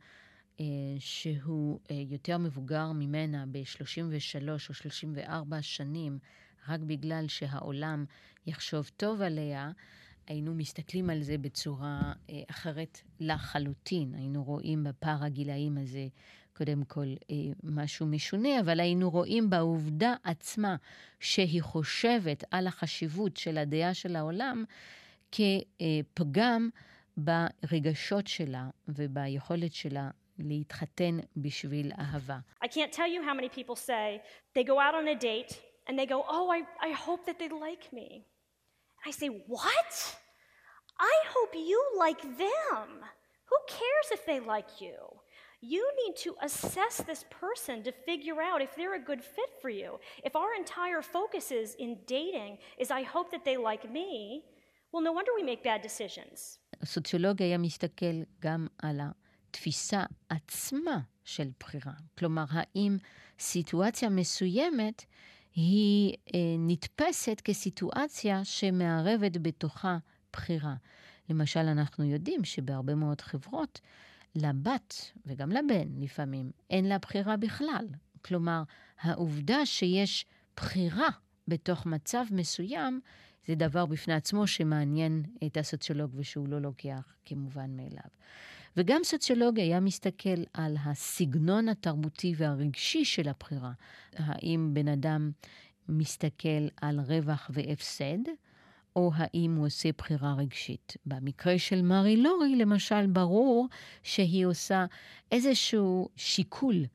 אה, 0.59 0.65
שהוא 0.99 1.79
אה, 1.91 1.95
יותר 2.09 2.37
מבוגר 2.37 2.91
ממנה 2.91 3.45
ב-33 3.51 4.49
או 4.49 4.59
34 4.59 5.61
שנים, 5.61 6.19
רק 6.67 6.79
בגלל 6.79 7.27
שהעולם 7.27 8.05
יחשוב 8.47 8.91
טוב 8.97 9.21
עליה, 9.21 9.71
היינו 10.27 10.55
מסתכלים 10.55 11.09
על 11.09 11.23
זה 11.23 11.37
בצורה 11.37 12.13
אה, 12.29 12.41
אחרת 12.49 13.01
לחלוטין. 13.19 14.13
היינו 14.15 14.43
רואים 14.43 14.83
בפער 14.83 15.23
הגילאים 15.23 15.77
הזה 15.77 16.07
קודם 16.59 16.83
כל 16.83 17.05
אה, 17.31 17.35
משהו 17.63 18.05
משונה, 18.05 18.59
אבל 18.59 18.79
היינו 18.79 19.09
רואים 19.09 19.49
בעובדה 19.49 20.13
עצמה 20.23 20.75
שהיא 21.19 21.61
חושבת 21.61 22.43
על 22.51 22.67
החשיבות 22.67 23.37
של 23.37 23.57
הדעה 23.57 23.93
של 23.93 24.15
העולם 24.15 24.63
כפגם 25.31 26.69
ברגשות 27.17 28.27
שלה 28.27 28.69
וביכולת 28.87 29.73
שלה 29.73 30.09
להתחתן 30.39 31.17
בשביל 31.37 31.91
אהבה. 31.99 32.37
I 32.63 32.67
can't 32.67 32.93
tell 32.93 33.09
you 33.15 33.21
how 33.23 33.33
many 33.33 33.49
people 33.49 33.75
say 33.75 34.21
they 34.55 34.63
go 34.63 34.79
out 34.79 34.95
on 34.95 35.07
a 35.07 35.15
date 35.15 35.53
and 35.87 35.97
they 35.99 36.05
go, 36.05 36.19
oh, 36.27 36.47
I, 36.57 36.59
I 36.89 36.91
hope 37.05 37.21
that 37.25 37.37
they 37.39 37.49
like 37.67 37.85
me. 37.93 38.25
I 39.07 39.11
say, 39.11 39.27
what? 39.55 39.91
I 40.99 41.15
hope 41.35 41.51
you 41.71 41.81
like 42.05 42.21
them. 42.43 42.89
Who 43.49 43.57
cares 43.79 44.07
if 44.17 44.21
they 44.25 44.39
like 44.55 44.71
you? 44.85 44.97
You 45.61 45.85
need 46.05 46.15
to 46.25 46.35
assess 46.41 47.01
this 47.05 47.25
person 47.41 47.83
to 47.83 47.91
figure 47.91 48.39
out 48.41 48.61
if 48.61 48.75
they're 48.75 48.95
a 48.95 49.05
good 49.11 49.21
fit 49.21 49.51
for 49.61 49.69
you. 49.69 49.99
If 50.23 50.35
our 50.35 50.53
entire 50.57 51.01
focus 51.01 51.51
is 51.51 51.75
in 51.75 51.97
dating 52.07 52.59
is 52.77 52.91
I 52.91 53.03
hope 53.03 53.29
that 53.31 53.43
they 53.43 53.57
like 53.57 53.91
me, 53.91 54.43
well, 54.91 55.03
no 55.03 55.11
wonder 55.11 55.31
we 55.35 55.43
make 55.43 55.61
bad 55.63 55.81
decisions. 55.81 56.59
הסוציולוג 56.81 57.41
היה 57.41 57.57
מסתכל 57.57 58.21
גם 58.41 58.67
על 58.77 58.99
התפיסה 59.49 60.03
עצמה 60.29 60.99
של 61.25 61.49
בחירה. 61.59 61.93
כלומר, 62.17 62.45
האם 62.49 62.97
סיטואציה 63.39 64.09
מסוימת 64.09 65.05
היא 65.55 66.15
אה, 66.35 66.39
נתפסת 66.59 67.41
כסיטואציה 67.43 68.45
שמערבת 68.45 69.37
בתוכה 69.37 69.97
בחירה. 70.33 70.75
למשל, 71.29 71.59
אנחנו 71.59 72.03
יודעים 72.03 72.43
שבהרבה 72.43 72.95
מאוד 72.95 73.21
חברות 73.21 73.79
לבת 74.35 75.11
וגם 75.25 75.51
לבן 75.51 75.87
לפעמים 75.97 76.51
אין 76.69 76.85
לה 76.85 76.97
בחירה 76.97 77.37
בכלל. 77.37 77.87
כלומר, 78.25 78.63
העובדה 79.01 79.65
שיש 79.65 80.25
בחירה 80.57 81.09
בתוך 81.47 81.85
מצב 81.85 82.25
מסוים, 82.31 82.99
זה 83.47 83.55
דבר 83.55 83.85
בפני 83.85 84.13
עצמו 84.13 84.47
שמעניין 84.47 85.23
את 85.45 85.57
הסוציולוג 85.57 86.11
ושהוא 86.15 86.47
לא 86.47 86.61
לוקח 86.61 87.13
כמובן 87.25 87.77
מאליו. 87.77 88.09
וגם 88.77 89.01
סוציולוג 89.03 89.59
היה 89.59 89.79
מסתכל 89.79 90.43
על 90.53 90.77
הסגנון 90.85 91.69
התרבותי 91.69 92.33
והרגשי 92.37 93.05
של 93.05 93.29
הבחירה. 93.29 93.71
האם 94.15 94.69
בן 94.73 94.87
אדם 94.87 95.31
מסתכל 95.89 96.67
על 96.81 96.99
רווח 96.99 97.51
והפסד, 97.53 98.19
או 98.95 99.11
האם 99.15 99.55
הוא 99.55 99.65
עושה 99.65 99.89
בחירה 99.97 100.33
רגשית. 100.33 100.97
במקרה 101.05 101.59
של 101.59 101.81
מרי 101.81 102.17
לורי, 102.17 102.55
למשל, 102.55 103.07
ברור 103.07 103.67
שהיא 104.03 104.45
עושה 104.45 104.85
איזשהו 105.31 106.09
שיקול 106.15 106.85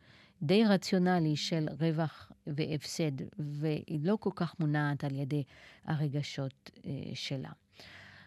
די 0.43 0.65
רציונלי 0.65 1.37
של 1.37 1.67
רווח 1.81 2.33
והפסד, 2.47 3.13
והיא 3.39 4.01
לא 4.03 4.17
כל 4.21 4.31
כך 4.35 4.55
מונעת 4.61 5.05
על 5.05 5.15
ידי 5.15 5.43
הרגשות 5.85 6.71
אה, 6.87 6.91
שלה. 7.15 7.51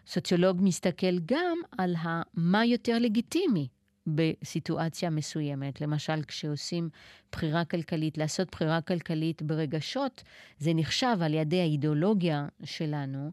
סוציולוג 0.06 0.58
מסתכל 0.62 1.18
גם 1.18 1.58
על 1.78 1.94
מה 2.34 2.64
יותר 2.64 2.98
לגיטימי 2.98 3.68
בסיטואציה 4.14 5.10
מסוימת. 5.10 5.80
למשל, 5.80 6.22
כשעושים 6.22 6.88
בחירה 7.32 7.64
כלכלית, 7.64 8.18
לעשות 8.18 8.50
בחירה 8.50 8.80
כלכלית 8.80 9.42
ברגשות, 9.42 10.22
זה 10.58 10.70
נחשב 10.74 11.16
על 11.20 11.34
ידי 11.34 11.60
האידיאולוגיה 11.60 12.46
שלנו 12.64 13.30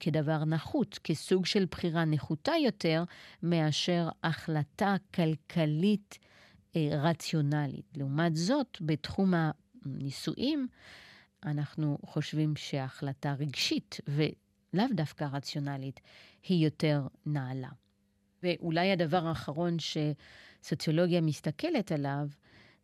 כדבר 0.00 0.44
נחות, 0.44 0.98
כסוג 1.04 1.46
של 1.46 1.64
בחירה 1.70 2.04
נחותה 2.04 2.52
יותר 2.64 3.04
מאשר 3.42 4.08
החלטה 4.24 4.96
כלכלית 5.14 6.18
אה, 6.76 6.88
רציונלית. 6.92 7.86
לעומת 7.96 8.36
זאת, 8.36 8.78
בתחום 8.80 9.34
הנישואים, 9.84 10.68
אנחנו 11.44 11.98
חושבים 12.06 12.56
שהחלטה 12.56 13.34
רגשית 13.38 14.00
ולאו 14.08 14.86
דווקא 14.94 15.24
רציונלית 15.32 16.00
היא 16.48 16.64
יותר 16.64 17.06
נעלה. 17.26 17.68
ואולי 18.44 18.92
הדבר 18.92 19.26
האחרון 19.26 19.76
שסוציולוגיה 19.78 21.20
מסתכלת 21.20 21.92
עליו, 21.92 22.28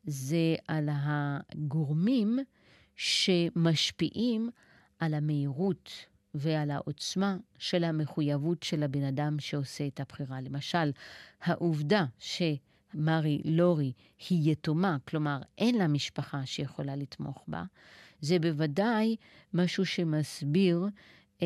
זה 0.05 0.55
על 0.69 0.89
הגורמים 0.93 2.39
שמשפיעים 2.97 4.51
על 4.99 5.15
המהירות 5.15 5.91
ועל 6.35 6.71
העוצמה 6.71 7.37
של 7.59 7.85
המחויבות 7.85 8.63
של 8.63 8.83
הבן 8.83 9.03
אדם 9.03 9.37
שעושה 9.39 9.87
את 9.87 10.01
הבחירה. 10.01 10.41
למשל, 10.41 10.93
העובדה 11.43 12.05
שמרי 12.19 13.43
לורי 13.45 13.93
היא 14.29 14.53
יתומה, 14.53 14.97
כלומר 15.09 15.39
אין 15.59 15.79
לה 15.79 15.89
משפחה 15.89 16.47
שיכולה 16.47 16.97
לתמוך 16.97 17.45
בה, 17.49 17.65
זה 18.21 18.39
בוודאי 18.39 19.17
משהו 19.55 19.87
שמסביר 19.87 20.87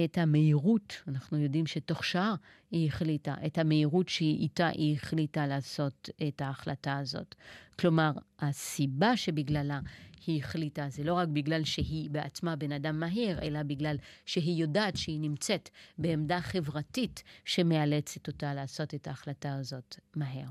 את 0.04 0.18
המהירות, 0.18 0.94
אנחנו 1.08 1.38
יודעים 1.38 1.66
שתוך 1.66 2.04
שעה 2.04 2.34
היא 2.70 2.88
החליטה, 2.88 3.34
את 3.46 3.58
המהירות 3.58 4.08
שאיתה 4.08 4.68
היא 4.68 4.96
החליטה 4.96 5.46
לעשות 5.46 6.10
את 6.28 6.40
ההחלטה 6.40 6.98
הזאת. 6.98 7.34
כלומר, 7.78 8.10
הסיבה 8.38 9.16
שבגללה 9.16 9.80
היא 10.26 10.40
החליטה 10.40 10.88
זה 10.88 11.04
לא 11.04 11.14
רק 11.14 11.28
בגלל 11.28 11.64
שהיא 11.64 12.10
בעצמה 12.10 12.56
בן 12.56 12.72
אדם 12.72 13.00
מהיר, 13.00 13.42
אלא 13.42 13.62
בגלל 13.62 13.96
שהיא 14.26 14.62
יודעת 14.62 14.96
שהיא 14.96 15.20
נמצאת 15.20 15.68
בעמדה 15.98 16.40
חברתית 16.40 17.22
שמאלצת 17.44 18.28
אותה 18.28 18.54
לעשות 18.54 18.94
את 18.94 19.06
ההחלטה 19.06 19.54
הזאת 19.54 19.96
מהר. 20.16 20.46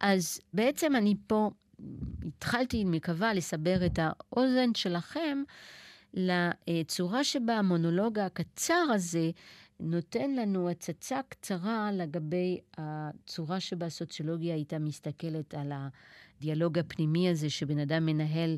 אז 0.00 0.40
בעצם 0.54 0.96
אני 0.96 1.14
פה 1.26 1.50
התחלתי, 2.26 2.84
מקווה, 2.84 3.34
לסבר 3.34 3.86
את 3.86 3.98
האוזן 4.02 4.74
שלכם 4.74 5.42
לצורה 6.14 7.24
שבה 7.24 7.58
המונולוג 7.58 8.18
הקצר 8.18 8.86
הזה 8.94 9.30
נותן 9.80 10.34
לנו 10.34 10.70
הצצה 10.70 11.20
קצרה 11.28 11.92
לגבי 11.92 12.58
הצורה 12.78 13.60
שבה 13.60 13.86
הסוציולוגיה 13.86 14.54
הייתה 14.54 14.78
מסתכלת 14.78 15.54
על 15.54 15.72
הדיאלוג 15.72 16.78
הפנימי 16.78 17.28
הזה 17.28 17.50
שבן 17.50 17.78
אדם 17.78 18.06
מנהל 18.06 18.56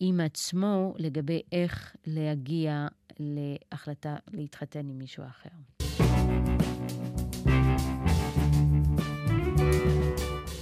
עם 0.00 0.20
עצמו 0.20 0.94
לגבי 0.98 1.42
איך 1.52 1.96
להגיע 2.06 2.86
להחלטה 3.18 4.16
להתחתן 4.32 4.88
עם 4.88 4.98
מישהו 4.98 5.24
אחר. 5.24 5.50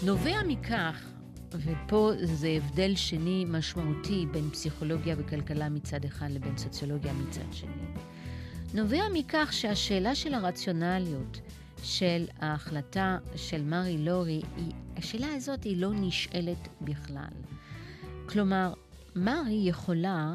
נובע 0.07 0.43
מכך 0.47 1.18
ופה 1.59 2.11
זה 2.23 2.49
הבדל 2.49 2.95
שני 2.95 3.45
משמעותי 3.49 4.27
בין 4.33 4.51
פסיכולוגיה 4.51 5.15
וכלכלה 5.19 5.69
מצד 5.69 6.05
אחד 6.05 6.31
לבין 6.31 6.59
סוציולוגיה 6.59 7.13
מצד 7.13 7.53
שני. 7.53 7.87
נובע 8.75 9.03
מכך 9.13 9.49
שהשאלה 9.53 10.15
של 10.15 10.35
הרציונליות 10.35 11.41
של 11.83 12.25
ההחלטה 12.41 13.19
של 13.37 13.63
מרי 13.63 13.99
לורי, 13.99 14.43
היא, 14.57 14.73
השאלה 14.97 15.35
הזאת 15.35 15.65
היא 15.65 15.77
לא 15.77 15.91
נשאלת 15.95 16.69
בכלל. 16.81 17.35
כלומר, 18.27 18.75
מרי 19.17 19.63
יכולה 19.65 20.35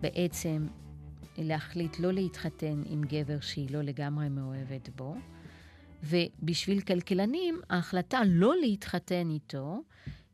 בעצם 0.00 0.66
להחליט 1.38 1.98
לא 1.98 2.12
להתחתן 2.12 2.82
עם 2.86 3.02
גבר 3.02 3.40
שהיא 3.40 3.70
לא 3.70 3.82
לגמרי 3.82 4.28
מאוהבת 4.28 4.88
בו, 4.96 5.14
ובשביל 6.02 6.80
כלכלנים, 6.80 7.60
ההחלטה 7.70 8.20
לא 8.26 8.54
להתחתן 8.60 9.30
איתו 9.30 9.82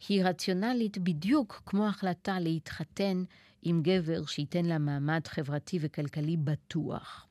היא 0.09 0.24
רציונלית 0.24 0.98
בדיוק 0.98 1.62
כמו 1.66 1.87
החלטה 1.87 2.40
להתחתן 2.40 3.24
עם 3.62 3.82
גבר 3.82 4.26
שייתן 4.26 4.64
לה 4.64 4.78
מעמד 4.78 5.26
חברתי 5.26 5.78
וכלכלי 5.80 6.37
בטוח. 6.37 7.26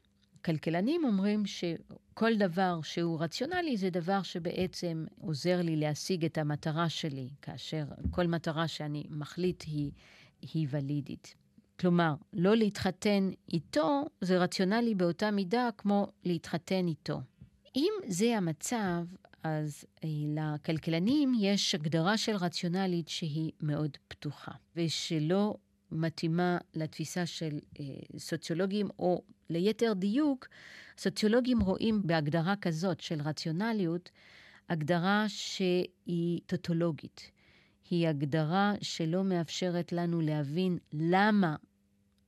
כלכלנים 0.46 1.02
אומרים 1.06 1.44
שכל 1.46 2.36
דבר 2.36 2.80
שהוא 2.82 3.22
רציונלי 3.22 3.78
זה 3.78 3.90
דבר 3.90 4.22
שבעצם 4.24 5.06
עוזר 5.20 5.62
לי 5.62 5.76
להשיג 5.76 6.26
את 6.26 6.38
המטרה 6.38 6.90
שלי, 6.90 7.30
כאשר 7.42 7.86
כל 8.12 8.28
מטרה 8.28 8.68
שאני 8.68 9.04
מחליט 9.10 9.64
היא, 9.68 9.92
היא 10.42 10.68
ולידית. 10.70 11.36
כלומר, 11.80 12.14
לא 12.34 12.56
להתחתן 12.56 13.30
איתו 13.54 14.06
זה 14.22 14.38
רציונלי 14.38 14.96
באותה 14.96 15.32
מידה 15.32 15.70
כמו 15.78 16.08
להתחתן 16.24 16.88
איתו. 16.88 17.22
אם 17.76 17.94
זה 18.08 18.38
המצב, 18.38 19.06
אז 19.48 19.86
אה, 20.04 20.10
לכלכלנים 20.28 21.34
יש 21.40 21.76
הגדרה 21.76 22.18
של 22.18 22.36
רציונלית 22.36 23.08
שהיא 23.08 23.52
מאוד 23.62 23.98
פתוחה, 24.08 24.52
ושלא 24.76 25.58
מתאימה 25.92 26.58
לתפיסה 26.74 27.26
של 27.26 27.60
אה, 27.80 27.86
סוציולוגים, 28.18 28.90
או 29.00 29.22
ליתר 29.50 29.94
דיוק, 29.94 30.48
סוציולוגים 30.98 31.62
רואים 31.62 32.02
בהגדרה 32.06 32.56
כזאת 32.56 33.00
של 33.00 33.22
רציונליות, 33.22 34.12
הגדרה 34.70 35.26
שהיא 35.28 36.42
טוטולוגית. 36.46 37.32
היא 37.90 38.08
הגדרה 38.08 38.74
שלא 38.82 39.24
מאפשרת 39.24 39.92
לנו 39.92 40.22
להבין 40.22 40.78
למה 40.94 41.56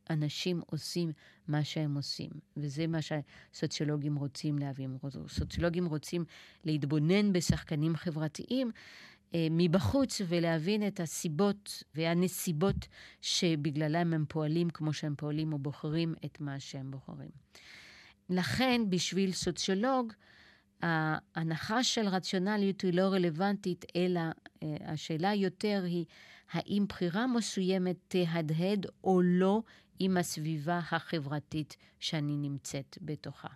אנשים 0.09 0.61
עושים 0.65 1.11
מה 1.47 1.63
שהם 1.63 1.95
עושים. 1.95 2.29
וזה 2.57 2.87
מה 2.87 2.99
שהסוציולוגים 3.01 4.15
רוצים 4.15 4.59
להבין. 4.59 4.97
סוציולוגים 5.27 5.85
רוצים 5.85 6.25
להתבונן 6.65 7.33
בשחקנים 7.33 7.95
חברתיים 7.95 8.71
אה, 9.33 9.47
מבחוץ 9.51 10.21
ולהבין 10.27 10.87
את 10.87 10.99
הסיבות 10.99 11.83
והנסיבות 11.95 12.87
שבגללם 13.21 14.13
הם 14.13 14.25
פועלים 14.27 14.69
כמו 14.69 14.93
שהם 14.93 15.15
פועלים 15.17 15.53
או 15.53 15.59
בוחרים 15.59 16.13
את 16.25 16.41
מה 16.41 16.59
שהם 16.59 16.91
בוחרים. 16.91 17.29
לכן, 18.29 18.81
בשביל 18.89 19.31
סוציולוג, 19.31 20.13
ההנחה 20.81 21.83
של 21.83 22.07
רציונליות 22.07 22.81
היא 22.81 22.93
לא 22.93 23.01
רלוונטית, 23.01 23.85
אלא 23.95 24.21
אה, 24.63 24.75
השאלה 24.81 25.33
יותר 25.33 25.83
היא 25.85 26.05
האם 26.51 26.85
בחירה 26.89 27.27
מסוימת 27.27 27.95
תהדהד 28.07 28.85
או 29.03 29.21
לא 29.21 29.61
עם 29.99 30.17
הסביבה 30.17 30.79
החברתית 30.91 31.77
שאני 31.99 32.37
נמצאת 32.37 32.97
בתוכה. 33.01 33.47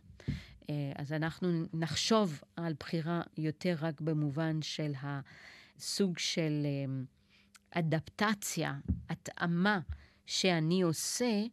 אה, 0.69 0.91
אז 0.95 1.13
אנחנו 1.13 1.65
נחשוב 1.73 2.41
על 2.55 2.73
בחירה 2.79 3.21
יותר 3.37 3.75
רק 3.81 4.01
במובן 4.01 4.61
של 4.61 4.91
הסוג 5.01 6.17
של 6.17 6.65
אה, 6.65 7.79
אדפטציה, 7.79 8.73
התאמה 9.09 9.79
שאני 10.25 10.81
עושה 10.81 11.43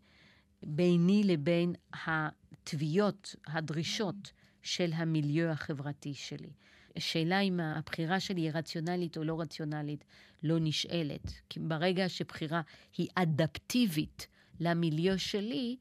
ביני 0.63 1.23
לבין 1.25 1.75
התביעות, 2.07 3.35
הדרישות 3.47 4.33
של 4.63 4.93
המיליו 4.93 5.49
החברתי 5.49 6.15
שלי. 6.15 6.51
השאלה 6.97 7.41
אם 7.41 7.61
הבחירה 7.61 8.21
שלי 8.21 8.41
היא 8.41 8.51
רציונלית 8.55 9.17
או 9.17 9.25
לא 9.25 9.41
רציונלית 9.41 10.05
לא 10.43 10.57
נשאלת. 10.61 11.33
כי 11.49 11.61
ברגע 11.61 12.09
שבחירה 12.09 12.61
היא 12.97 13.09
אדפטיבית 13.15 14.27
למיליו 14.61 15.19
שלי, 15.19 15.77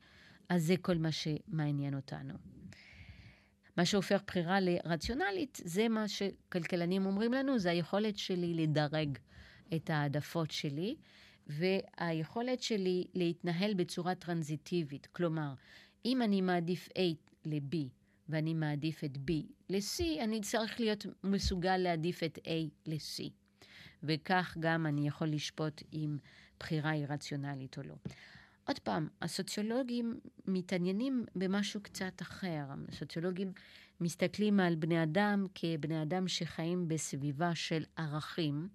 אז 0.49 0.63
זה 0.63 0.75
כל 0.81 0.97
מה 0.97 1.09
שמעניין 1.11 1.95
אותנו. 1.95 2.33
מה 3.77 3.85
שהופך 3.85 4.21
בחירה 4.27 4.59
לרציונלית, 4.59 5.61
זה 5.63 5.89
מה 5.89 6.07
שכלכלנים 6.07 7.05
אומרים 7.05 7.33
לנו, 7.33 7.59
זה 7.59 7.71
היכולת 7.71 8.17
שלי 8.17 8.53
לדרג 8.53 9.17
את 9.75 9.89
העדפות 9.89 10.51
שלי, 10.51 10.95
והיכולת 11.47 12.61
שלי 12.61 13.07
להתנהל 13.13 13.73
בצורה 13.73 14.15
טרנזיטיבית. 14.15 15.07
כלומר, 15.11 15.53
אם 16.05 16.21
אני 16.21 16.41
מעדיף 16.41 16.89
A 16.89 17.01
ל-B 17.45 17.75
ואני 18.29 18.53
מעדיף 18.53 19.03
את 19.03 19.15
B 19.15 19.31
ל-C, 19.69 20.03
אני 20.23 20.41
צריך 20.41 20.79
להיות 20.79 21.05
מסוגל 21.23 21.77
להעדיף 21.77 22.23
את 22.23 22.39
A 22.45 22.51
ל-C. 22.85 23.29
וכך 24.03 24.57
גם 24.59 24.85
אני 24.85 25.07
יכול 25.07 25.27
לשפוט 25.27 25.83
אם 25.93 26.17
בחירה 26.59 26.89
היא 26.89 27.05
רציונלית 27.09 27.77
או 27.77 27.83
לא. 27.83 27.95
עוד 28.67 28.79
פעם, 28.79 29.07
הסוציולוגים 29.21 30.19
מתעניינים 30.47 31.25
במשהו 31.35 31.81
קצת 31.81 32.21
אחר. 32.21 32.65
הסוציולוגים 32.89 33.51
מסתכלים 34.01 34.59
על 34.59 34.75
בני 34.75 35.03
אדם 35.03 35.45
כבני 35.55 36.01
אדם 36.01 36.27
שחיים 36.27 36.87
בסביבה 36.87 37.55
של 37.55 37.83
ערכים, 37.95 38.67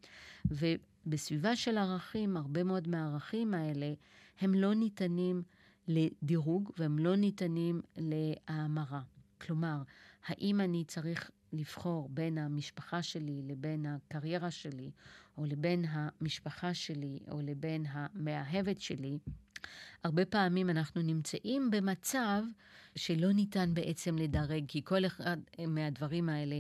ובסביבה 0.45 1.57
של 1.57 1.79
ערכים, 1.79 2.37
הרבה 2.37 2.65
מאוד 2.65 2.89
מהערכים 2.89 3.55
האלה, 3.55 3.93
הם 4.41 4.55
לא 4.55 4.75
ניתנים 4.75 5.43
לדירוג 5.89 6.73
והם 6.79 6.99
לא 6.99 7.17
ניתנים 7.17 7.81
להאמרה. 7.97 9.03
כלומר, 9.41 9.83
האם 10.27 10.61
אני 10.61 10.85
צריך 10.85 11.31
לבחור 11.53 12.09
בין 12.09 12.39
המשפחה 12.39 13.03
שלי 13.03 13.43
לבין 13.43 13.87
הקריירה 13.87 14.51
שלי, 14.51 14.91
או 15.39 15.45
לבין 15.45 15.85
המשפחה 15.89 16.75
שלי, 16.75 17.19
או 17.31 17.41
לבין 17.43 17.85
המאהבת 17.89 18.81
שלי, 18.81 19.19
הרבה 20.05 20.25
פעמים 20.25 20.71
אנחנו 20.71 21.03
נמצאים 21.03 21.71
במצב 21.71 22.43
שלא 22.97 23.33
ניתן 23.33 23.75
בעצם 23.75 24.19
לדרג, 24.19 24.65
כי 24.69 24.81
כל 24.85 25.07
אחד 25.07 25.37
מהדברים 25.59 26.29
האלה 26.29 26.59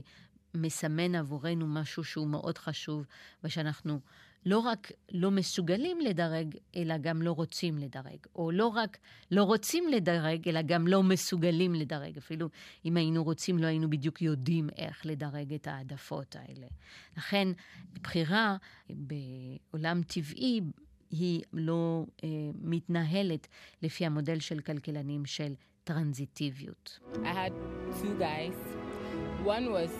מסמן 0.54 1.14
עבורנו 1.14 1.66
משהו 1.66 2.04
שהוא 2.04 2.28
מאוד 2.28 2.58
חשוב, 2.58 3.06
ושאנחנו 3.44 4.00
לא 4.46 4.58
רק 4.58 4.92
לא 5.12 5.30
מסוגלים 5.30 6.00
לדרג, 6.00 6.56
אלא 6.76 6.98
גם 6.98 7.22
לא 7.22 7.32
רוצים 7.32 7.78
לדרג. 7.78 8.18
או 8.36 8.50
לא 8.50 8.66
רק 8.66 8.98
לא 9.30 9.44
רוצים 9.44 9.88
לדרג, 9.88 10.48
אלא 10.48 10.62
גם 10.62 10.86
לא 10.86 11.02
מסוגלים 11.02 11.74
לדרג. 11.74 12.16
אפילו 12.18 12.48
אם 12.84 12.96
היינו 12.96 13.24
רוצים, 13.24 13.58
לא 13.58 13.66
היינו 13.66 13.90
בדיוק 13.90 14.22
יודעים 14.22 14.68
איך 14.76 15.06
לדרג 15.06 15.54
את 15.54 15.66
העדפות 15.66 16.36
האלה. 16.36 16.66
לכן, 17.16 17.48
בחירה 18.02 18.56
בעולם 18.90 20.02
טבעי 20.02 20.60
היא 21.12 21.42
לא 21.52 22.04
אה, 22.24 22.28
מתנהלת 22.62 23.48
לפי 23.82 24.06
המודל 24.06 24.40
של 24.40 24.60
כלכלנים 24.60 25.24
של 25.24 25.54
טרנזיטיביות. 25.84 26.98
I 27.14 27.26
had 27.26 27.52
two 28.00 28.14
guys. 28.18 28.56
One 29.44 29.66
was 29.72 29.92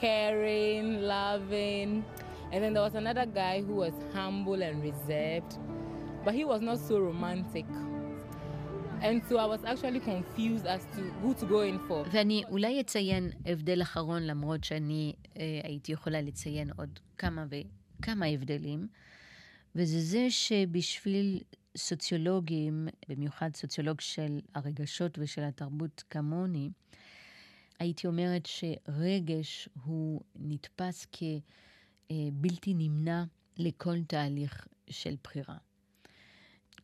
caring, 0.00 0.84
loving, 1.02 1.90
and 2.52 2.58
then 2.62 2.72
there 2.74 2.84
was 2.88 2.94
another 2.94 3.26
guy 3.26 3.56
who 3.66 3.74
was 3.84 3.94
humble 4.14 4.60
and 4.68 4.76
reserved, 4.90 5.52
but 6.24 6.32
he 6.34 6.44
was 6.52 6.60
not 6.68 6.78
so 6.88 6.94
romantic. 7.10 7.66
And 9.06 9.16
so 9.28 9.34
I 9.44 9.46
was 9.54 9.62
actually 9.70 10.02
confused 10.12 10.66
as 10.74 10.82
to 10.94 11.00
who 11.20 11.30
to 11.40 11.46
go 11.46 11.60
in 11.60 11.78
for. 11.88 12.04
ואני 12.12 12.42
אולי 12.48 12.80
אציין 12.80 13.30
הבדל 13.46 13.82
אחרון, 13.82 14.22
למרות 14.22 14.64
שאני 14.64 15.12
אה, 15.36 15.60
הייתי 15.64 15.92
יכולה 15.92 16.20
לציין 16.20 16.70
עוד 16.76 16.98
כמה 17.18 17.44
וכמה 17.50 18.26
הבדלים. 18.26 18.88
וזה 19.74 20.00
זה 20.00 20.30
שבשביל 20.30 21.40
סוציולוגים, 21.76 22.88
במיוחד 23.08 23.50
סוציולוג 23.54 24.00
של 24.00 24.40
הרגשות 24.54 25.18
ושל 25.18 25.42
התרבות 25.42 26.04
כמוני, 26.10 26.70
הייתי 27.78 28.06
אומרת 28.06 28.46
שרגש 28.46 29.68
הוא 29.84 30.20
נתפס 30.36 31.06
כבלתי 31.12 32.74
נמנע 32.74 33.24
לכל 33.56 34.02
תהליך 34.02 34.66
של 34.90 35.14
בחירה. 35.24 35.56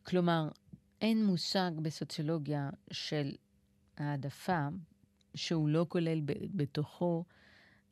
כלומר, 0.03 0.49
אין 1.01 1.25
מושג 1.25 1.71
בסוציולוגיה 1.81 2.69
של 2.91 3.31
העדפה 3.97 4.67
שהוא 5.35 5.69
לא 5.69 5.85
כולל 5.89 6.21
בתוכו 6.53 7.25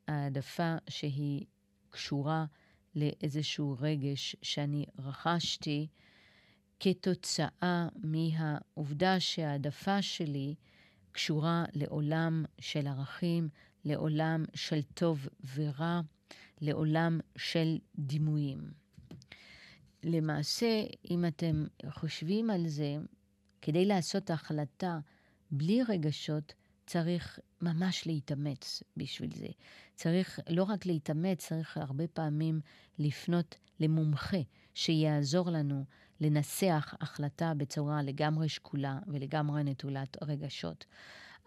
העדפה 0.07 0.75
שהיא 0.89 1.45
קשורה 1.89 2.45
לאיזשהו 2.97 3.75
רגש 3.79 4.35
שאני 4.41 4.85
רכשתי 4.99 5.87
כתוצאה 6.79 7.87
מהעובדה 7.95 9.19
שההעדפה 9.19 10.01
שלי 10.01 10.55
קשורה 11.11 11.65
לעולם 11.73 12.45
של 12.59 12.87
ערכים, 12.87 13.49
לעולם 13.85 14.45
של 14.53 14.81
טוב 14.81 15.27
ורע, 15.55 16.01
לעולם 16.61 17.19
של 17.37 17.77
דימויים. 17.95 18.71
למעשה, 20.03 20.83
אם 21.11 21.25
אתם 21.25 21.65
חושבים 21.89 22.49
על 22.49 22.67
זה, 22.67 22.97
כדי 23.61 23.85
לעשות 23.85 24.29
החלטה 24.29 24.99
בלי 25.51 25.83
רגשות, 25.89 26.53
צריך 26.87 27.39
ממש 27.61 28.07
להתאמץ 28.07 28.83
בשביל 28.97 29.31
זה. 29.35 29.47
צריך 29.95 30.39
לא 30.49 30.63
רק 30.63 30.85
להתאמץ, 30.85 31.47
צריך 31.47 31.77
הרבה 31.77 32.07
פעמים 32.07 32.61
לפנות 32.99 33.55
למומחה 33.79 34.37
שיעזור 34.73 35.49
לנו 35.49 35.85
לנסח 36.21 36.93
החלטה 37.01 37.53
בצורה 37.53 38.01
לגמרי 38.01 38.49
שקולה 38.49 38.99
ולגמרי 39.07 39.63
נטולת 39.63 40.17
רגשות. 40.23 40.85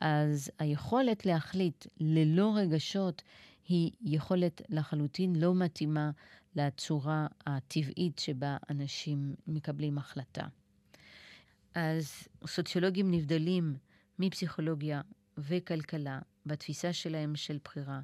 אז 0.01 0.51
היכולת 0.59 1.27
להחליט 1.27 1.87
ללא 2.01 2.57
רגשות 2.57 3.23
היא 3.69 3.91
יכולת 4.01 4.63
לחלוטין 4.69 5.37
לא 5.37 5.55
מתאימה 5.55 6.11
לצורה 6.57 7.27
הטבעית 7.47 8.19
שבה 8.19 8.57
אנשים 8.71 9.35
מקבלים 9.47 9.99
החלטה. 9.99 10.47
אז 11.75 12.29
סוציולוגים 12.47 13.11
נבדלים 13.11 13.77
מפסיכולוגיה 14.19 15.01
וכלכלה 15.39 16.19
בתפיסה 16.47 16.93
שלהם 16.93 17.37
של 17.37 17.59
בחירה, 17.65 18.01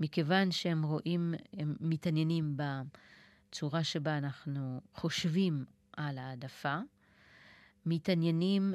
מכיוון 0.00 0.50
שהם 0.50 0.82
רואים, 0.82 1.34
הם 1.52 1.76
מתעניינים 1.80 2.56
בצורה 2.56 3.84
שבה 3.84 4.18
אנחנו 4.18 4.80
חושבים 4.94 5.64
על 5.92 6.18
העדפה, 6.18 6.78
מתעניינים 7.86 8.74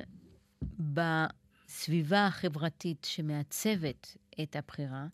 בסביבה 0.79 2.27
החברתית 2.27 3.03
שמעצבת 3.09 4.17
את 4.43 4.55
הבחירה, 4.55 5.07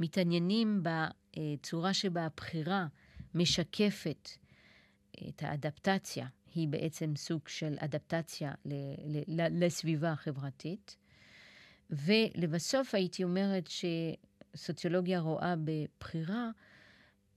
מתעניינים 0.00 0.82
בצורה 0.82 1.94
שבה 1.94 2.26
הבחירה 2.26 2.86
משקפת 3.34 4.28
את 5.28 5.42
האדפטציה, 5.42 6.26
היא 6.54 6.68
בעצם 6.68 7.12
סוג 7.16 7.48
של 7.48 7.74
אדפטציה 7.78 8.52
לסביבה 9.50 10.12
החברתית. 10.12 10.96
ולבסוף 11.90 12.94
הייתי 12.94 13.24
אומרת 13.24 13.68
שסוציולוגיה 14.54 15.20
רואה 15.20 15.54
בבחירה 15.64 16.50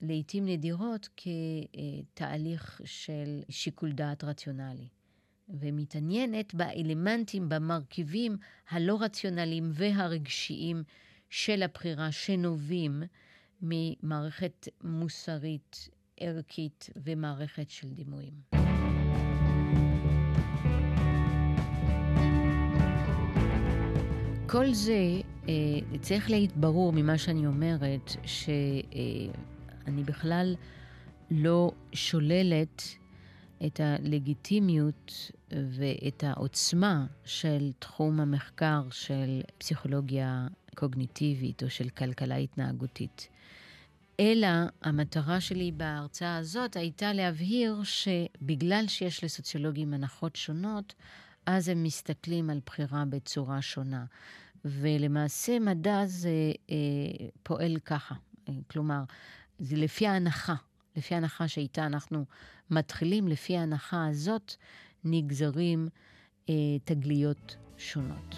לעתים 0.02 0.46
נדירות 0.46 1.10
כתהליך 1.18 2.82
של 2.86 3.42
שיקול 3.50 3.92
דעת 3.92 4.24
רציונלי, 4.24 4.88
ומתעניינת 5.50 6.54
באלמנטים, 6.54 7.50
במרכיבים 7.50 8.38
הלא 8.70 9.02
רציונליים 9.02 9.72
והרגשיים 9.74 10.84
של 11.30 11.64
הבחירה 11.64 12.12
שנובעים 12.12 13.04
ממערכת 13.62 14.68
מוסרית, 14.84 15.90
ערכית 16.20 16.90
ומערכת 16.96 17.70
של 17.70 17.90
דימויים. 17.90 18.63
כל 24.54 24.74
זה 24.74 25.22
אה, 25.50 25.54
צריך 26.02 26.30
להיות 26.30 26.58
ברור 26.58 26.94
ממה 26.94 27.18
שאני 27.18 27.48
אומרת, 27.48 28.12
שאני 28.26 30.04
בכלל 30.06 30.56
לא 31.32 31.72
שוללת 31.94 32.84
את 33.66 33.80
הלגיטימיות 33.80 35.32
ואת 35.52 36.24
העוצמה 36.24 37.06
של 37.26 37.72
תחום 37.80 38.20
המחקר 38.20 38.82
של 38.92 39.42
פסיכולוגיה 39.58 40.48
קוגניטיבית 40.76 41.64
או 41.64 41.70
של 41.70 41.90
כלכלה 41.90 42.36
התנהגותית. 42.36 43.30
אלא 44.20 44.48
המטרה 44.82 45.42
שלי 45.42 45.72
בהרצאה 45.72 46.38
הזאת 46.38 46.76
הייתה 46.76 47.14
להבהיר 47.14 47.84
שבגלל 47.84 48.86
שיש 48.88 49.24
לסוציולוגים 49.24 49.94
הנחות 49.94 50.36
שונות, 50.36 50.94
אז 51.46 51.70
הם 51.70 51.84
מסתכלים 51.84 52.50
על 52.50 52.60
בחירה 52.66 53.06
בצורה 53.06 53.62
שונה. 53.62 54.06
ולמעשה 54.66 55.60
מדע 55.60 56.06
זה 56.06 56.52
אה, 56.70 56.76
פועל 57.44 57.80
ככה, 57.86 58.16
כלומר, 58.72 59.04
זה 59.60 59.76
לפי 59.76 60.08
ההנחה, 60.08 60.56
לפי 60.96 61.16
ההנחה 61.16 61.48
שאיתה 61.48 61.86
אנחנו 61.86 62.26
מתחילים, 62.70 63.28
לפי 63.28 63.58
ההנחה 63.58 64.08
הזאת 64.08 64.56
נגזרים 65.04 65.90
אה, 66.50 66.54
תגליות 66.84 67.56
שונות. 67.78 68.36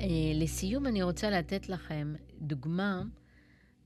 אה, 0.00 0.32
לסיום 0.34 0.86
אני 0.86 1.02
רוצה 1.02 1.30
לתת 1.30 1.68
לכם 1.68 2.14
דוגמה, 2.40 3.02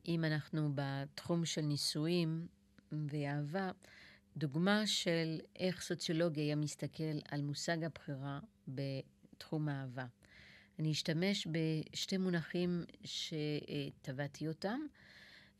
אם 0.08 0.24
אנחנו 0.24 0.70
בתחום 0.74 1.44
של 1.44 1.60
נישואים 1.60 2.46
ואהבה, 2.92 3.70
דוגמה 4.36 4.86
של 4.86 5.38
איך 5.56 5.82
סוציולוגיה 5.82 6.44
היה 6.44 6.56
מסתכל 6.56 7.18
על 7.28 7.42
מושג 7.42 7.84
הבחירה 7.84 8.40
בתחום 8.68 9.68
האהבה. 9.68 10.06
אני 10.78 10.92
אשתמש 10.92 11.46
בשתי 11.46 12.16
מונחים 12.16 12.84
שטבעתי 13.04 14.48
אותם. 14.48 14.80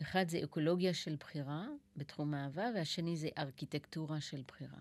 אחד 0.02 0.28
זה 0.28 0.40
אקולוגיה 0.44 0.94
של 0.94 1.16
בחירה 1.20 1.66
בתחום 1.96 2.34
האהבה, 2.34 2.66
והשני 2.74 3.16
זה 3.16 3.28
ארכיטקטורה 3.38 4.20
של 4.20 4.42
בחירה. 4.48 4.78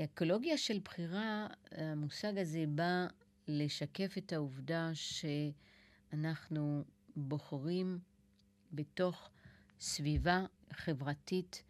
אקולוגיה 0.00 0.58
של 0.58 0.78
בחירה, 0.84 1.46
המושג 1.70 2.38
הזה 2.38 2.64
בא 2.68 3.06
לשקף 3.48 4.18
את 4.18 4.32
העובדה 4.32 4.90
שאנחנו 6.12 6.84
בוחרים 7.16 7.98
בתוך 8.72 9.30
סביבה 9.80 10.44
חברתית 10.72 11.62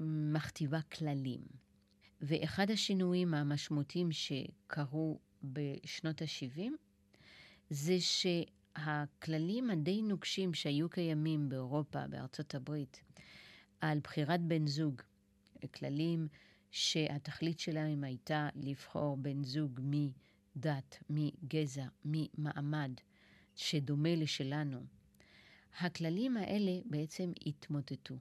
שמכתיבה 0.00 0.80
כללים. 0.82 1.40
ואחד 2.20 2.70
השינויים 2.70 3.34
המשמעותיים 3.34 4.12
שקרו 4.12 5.18
בשנות 5.42 6.22
ה-70 6.22 6.70
זה 7.70 7.96
שהכללים 8.00 9.70
הדי 9.70 10.02
נוקשים 10.02 10.54
שהיו 10.54 10.88
קיימים 10.88 11.48
באירופה, 11.48 12.06
בארצות 12.06 12.54
הברית, 12.54 13.00
על 13.80 14.00
בחירת 14.00 14.40
בן 14.40 14.66
זוג, 14.66 15.02
כללים 15.74 16.28
שהתכלית 16.70 17.60
שלהם 17.60 18.04
הייתה 18.04 18.48
לבחור 18.54 19.16
בן 19.16 19.44
זוג 19.44 19.80
מדת, 19.82 20.98
מגזע, 21.10 21.86
ממעמד, 22.04 22.90
שדומה 23.56 24.14
לשלנו, 24.14 24.80
הכללים 25.80 26.36
האלה 26.36 26.72
בעצם 26.84 27.32
התמוטטו. 27.46 28.14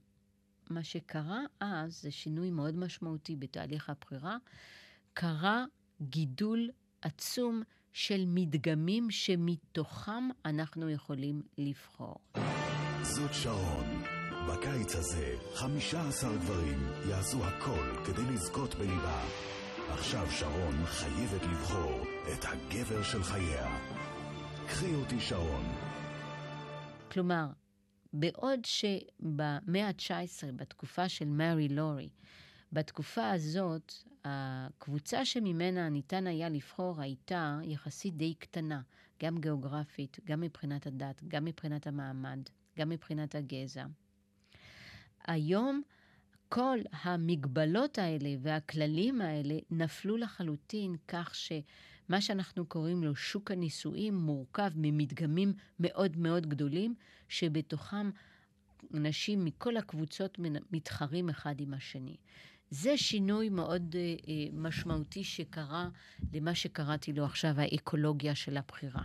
מה 0.70 0.84
שקרה 0.84 1.40
אז 1.60 2.02
זה 2.02 2.12
שינוי 2.12 2.50
מאוד 2.50 2.76
משמעותי 2.76 3.36
בתהליך 3.36 3.90
הבחירה. 3.90 4.38
קרה 5.14 5.66
גידול 6.02 6.70
עצום 7.02 7.64
של 7.94 8.24
מדגמים 8.28 9.12
שמתוכם 9.12 10.30
אנחנו 10.46 10.90
יכולים 10.90 11.42
לבחור. 11.58 12.16
זאת 13.02 13.34
שרון. 13.34 14.04
בקיץ 14.50 14.96
הזה, 14.96 15.36
15 15.54 16.38
גברים 16.38 16.80
יעשו 17.10 17.46
הכל 17.46 18.04
כדי 18.06 18.26
לזכות 18.34 18.76
בליבה. 18.76 19.24
עכשיו 19.90 20.32
שרון 20.32 20.86
חייבת 20.86 21.42
לבחור 21.42 22.06
את 22.34 22.46
הגבר 22.46 23.04
של 23.04 23.24
חייה. 23.24 23.80
קחי 24.68 24.96
אותי 24.96 25.20
שרון. 25.20 25.93
כלומר, 27.14 27.48
בעוד 28.14 28.60
שבמאה 28.66 29.88
ה-19, 29.88 30.52
בתקופה 30.56 31.10
של 31.10 31.26
מארי 31.26 31.68
לורי, 31.70 32.10
בתקופה 32.72 33.30
הזאת, 33.30 33.94
הקבוצה 34.26 35.26
שממנה 35.26 35.90
ניתן 35.90 36.28
היה 36.28 36.50
לבחור 36.50 37.02
הייתה 37.02 37.60
יחסית 37.64 38.18
די 38.18 38.34
קטנה, 38.34 38.82
גם 39.24 39.38
גיאוגרפית, 39.38 40.20
גם 40.26 40.42
מבחינת 40.42 40.88
הדת, 40.88 41.24
גם 41.28 41.46
מבחינת 41.46 41.88
המעמד, 41.88 42.40
גם 42.78 42.90
מבחינת 42.90 43.36
הגזע. 43.36 43.86
היום 45.28 45.82
כל 46.50 46.80
המגבלות 46.92 47.98
האלה 47.98 48.30
והכללים 48.42 49.22
האלה 49.22 49.56
נפלו 49.72 50.18
לחלוטין 50.18 50.96
כך 51.08 51.36
שמה 52.08 52.22
שאנחנו 52.22 52.66
קוראים 52.66 53.04
לו 53.04 53.16
שוק 53.16 53.52
הנישואים 53.52 54.16
מורכב 54.16 54.72
ממדגמים 54.76 55.54
מאוד 55.80 56.18
מאוד 56.18 56.48
גדולים, 56.48 56.96
שבתוכם 57.30 58.10
אנשים 58.94 59.46
מכל 59.46 59.78
הקבוצות 59.78 60.40
מתחרים 60.72 61.30
אחד 61.30 61.56
עם 61.60 61.74
השני. 61.74 62.16
זה 62.70 62.98
שינוי 62.98 63.50
מאוד 63.50 63.96
uh, 63.96 64.30
משמעותי 64.54 65.24
שקרה 65.24 65.90
למה 66.34 66.56
שקראתי 66.56 67.14
לו 67.14 67.26
עכשיו 67.26 67.60
האקולוגיה 67.60 68.36
של 68.36 68.58
הבחירה. 68.58 69.04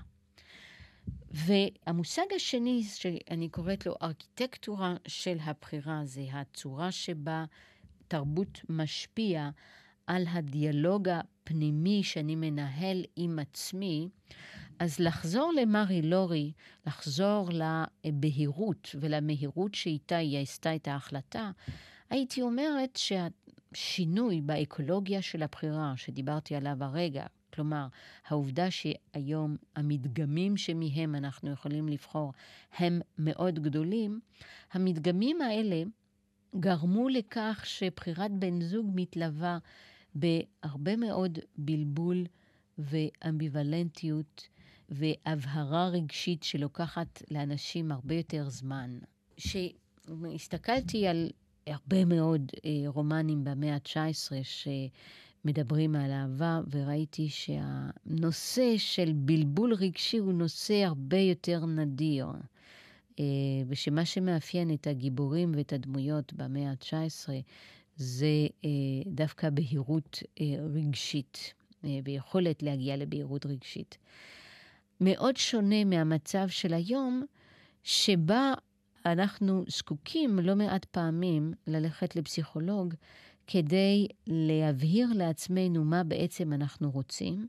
והמושג 1.30 2.22
השני, 2.36 2.82
שאני 2.82 3.48
קוראת 3.48 3.86
לו 3.86 3.94
ארכיטקטורה 4.02 4.96
של 5.06 5.36
הבחירה, 5.40 6.00
זה 6.04 6.24
הצורה 6.32 6.92
שבה 6.92 7.44
תרבות 8.08 8.60
משפיע 8.68 9.50
על 10.08 10.24
הדיאלוג 10.28 11.08
הפנימי 11.08 12.02
שאני 12.02 12.36
מנהל 12.36 13.04
עם 13.16 13.38
עצמי, 13.38 14.08
אז 14.78 15.00
לחזור 15.00 15.52
למרי 15.60 16.02
לורי, 16.02 16.52
לחזור 16.86 17.50
לבהירות 18.04 18.96
ולמהירות 19.00 19.74
שאיתה 19.74 20.16
היא 20.16 20.38
עשתה 20.38 20.74
את 20.74 20.88
ההחלטה, 20.88 21.50
הייתי 22.10 22.42
אומרת 22.42 22.96
שהשינוי 22.96 24.40
באקולוגיה 24.40 25.22
של 25.22 25.42
הבחירה, 25.42 25.92
שדיברתי 25.96 26.54
עליו 26.54 26.76
הרגע, 26.84 27.26
כלומר, 27.54 27.86
העובדה 28.26 28.70
שהיום 28.70 29.56
המדגמים 29.76 30.56
שמהם 30.56 31.14
אנחנו 31.14 31.52
יכולים 31.52 31.88
לבחור 31.88 32.32
הם 32.76 33.00
מאוד 33.18 33.58
גדולים, 33.58 34.20
המדגמים 34.72 35.40
האלה 35.40 35.82
גרמו 36.60 37.08
לכך 37.08 37.62
שבחירת 37.64 38.30
בן 38.30 38.60
זוג 38.60 38.86
מתלווה 38.94 39.58
בהרבה 40.20 40.96
מאוד 40.96 41.38
בלבול 41.58 42.26
ואמביוולנטיות 42.78 44.48
והבהרה 44.88 45.88
רגשית 45.88 46.42
שלוקחת 46.42 47.22
לאנשים 47.30 47.92
הרבה 47.92 48.14
יותר 48.14 48.48
זמן. 48.48 48.98
כשהסתכלתי 49.36 51.06
על 51.06 51.30
הרבה 51.66 52.04
מאוד 52.04 52.52
אה, 52.64 52.70
רומנים 52.86 53.44
במאה 53.44 53.74
ה-19, 53.74 54.32
מדברים 55.44 55.96
על 55.96 56.10
אהבה, 56.10 56.60
וראיתי 56.70 57.28
שהנושא 57.28 58.74
של 58.76 59.12
בלבול 59.14 59.74
רגשי 59.74 60.18
הוא 60.18 60.32
נושא 60.32 60.74
הרבה 60.74 61.18
יותר 61.18 61.66
נדיר. 61.66 62.26
אה, 63.20 63.24
ושמה 63.68 64.04
שמאפיין 64.04 64.74
את 64.74 64.86
הגיבורים 64.86 65.52
ואת 65.56 65.72
הדמויות 65.72 66.32
במאה 66.32 66.70
ה-19 66.70 67.28
זה 67.98 68.46
אה, 68.64 68.70
דווקא 69.06 69.50
בהירות 69.50 70.22
אה, 70.40 70.46
רגשית, 70.74 71.54
ויכולת 72.04 72.62
להגיע 72.62 72.96
לבהירות 72.96 73.46
רגשית. 73.46 73.98
מאוד 75.00 75.36
שונה 75.36 75.84
מהמצב 75.84 76.48
של 76.48 76.74
היום, 76.74 77.24
שבה 77.82 78.54
אנחנו 79.06 79.64
זקוקים 79.68 80.38
לא 80.38 80.56
מעט 80.56 80.84
פעמים 80.84 81.52
ללכת 81.66 82.16
לפסיכולוג 82.16 82.94
כדי 83.46 84.08
להבהיר 84.26 85.08
לעצמנו 85.14 85.84
מה 85.84 86.04
בעצם 86.04 86.52
אנחנו 86.52 86.90
רוצים, 86.90 87.46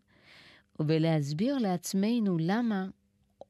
ולהסביר 0.79 1.57
לעצמנו 1.57 2.37
למה 2.39 2.87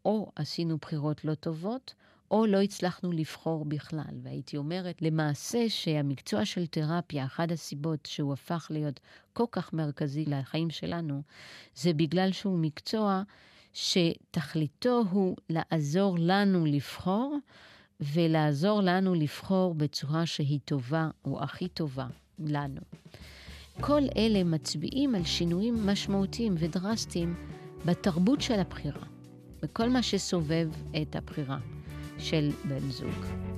או 0.06 0.32
עשינו 0.36 0.78
בחירות 0.78 1.26
לא 1.26 1.36
טובות, 1.36 1.94
או 2.32 2.46
לא 2.46 2.62
הצלחנו 2.62 3.12
לבחור 3.12 3.65
בכלל. 3.65 4.13
והייתי 4.24 4.58
אומרת, 4.58 5.02
למעשה 5.02 5.70
שהמקצוע 5.70 6.46
של 6.46 6.68
תרפיה, 6.68 7.26
אחת 7.26 7.52
הסיבות 7.52 8.06
שהוא 8.06 8.34
הפך 8.34 8.68
להיות 8.70 9.00
כל 9.34 9.46
כך 9.52 9.74
מרכזי 9.74 10.26
לחיים 10.26 10.70
שלנו, 10.70 11.22
זה 11.76 11.94
בגלל 11.94 12.32
שהוא 12.32 12.60
מקצוע 12.60 13.22
שתכליתו 13.74 15.04
הוא 15.12 15.36
לעזור 15.50 16.15
לנו 16.20 16.65
לבחור, 16.65 17.38
ולעזור 18.02 18.82
לנו 18.82 19.13
לבחור 19.13 19.74
בצורה 19.74 20.26
שהיא 20.26 20.60
טובה 20.65 21.10
או 21.26 21.44
הכי 21.44 21.68
טובה 21.68 22.08
לנו. 22.39 22.82
כל 23.82 24.02
אלה 24.18 24.44
מצביעים 24.44 25.15
על 25.15 25.24
שינויים 25.24 25.88
משמעותיים 25.88 26.56
ודרסטיים 26.58 27.36
בתרבות 27.86 28.42
של 28.42 28.60
הבחירה, 28.60 29.06
בכל 29.62 29.89
מה 29.89 30.04
שסובב 30.04 30.70
את 31.02 31.15
הבחירה 31.15 31.60
של 32.19 32.49
בן 32.63 32.89
זוג. 32.89 33.49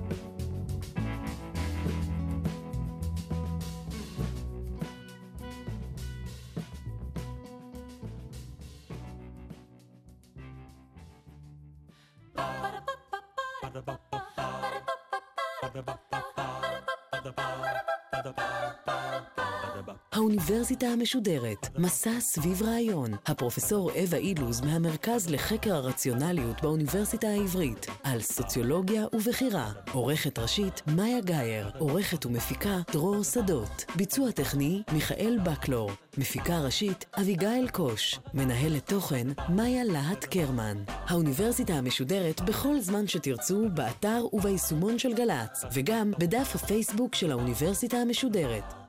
האוניברסיטה 20.81 21.01
המשודרת, 21.01 21.77
מסע 21.77 22.19
סביב 22.19 22.63
רעיון. 22.63 23.11
הפרופסור 23.25 23.91
אווה 23.91 24.17
אילוז 24.17 24.61
מהמרכז 24.61 25.29
לחקר 25.29 25.75
הרציונליות 25.75 26.61
באוניברסיטה 26.61 27.27
העברית, 27.27 27.85
על 28.03 28.21
סוציולוגיה 28.21 29.05
ובחירה. 29.13 29.71
עורכת 29.91 30.39
ראשית, 30.39 30.81
מאיה 30.87 31.19
גאייר. 31.21 31.71
עורכת 31.77 32.25
ומפיקה, 32.25 32.77
דרור 32.91 33.23
שדות. 33.23 33.85
ביצוע 33.95 34.31
טכני, 34.31 34.81
מיכאל 34.93 35.39
בקלור. 35.43 35.91
מפיקה 36.17 36.59
ראשית 36.59 37.05
אביגיל 37.13 37.69
קוש. 37.71 38.19
מנהלת 38.33 38.89
תוכן 38.89 39.27
מאיה 39.49 39.83
להט 39.83 40.25
קרמן. 40.25 40.77
האוניברסיטה 40.87 41.73
המשודרת 41.73 42.41
בכל 42.41 42.79
זמן 42.79 43.07
שתרצו, 43.07 43.69
באתר 43.73 44.25
וביישומון 44.33 44.99
של 44.99 45.13
גל"צ, 45.13 45.63
וגם 45.73 46.11
בדף 46.19 46.55
הפייסבוק 46.55 47.15
של 47.15 47.31
האוניברסיטה 47.31 47.97
המשודרת. 47.97 48.80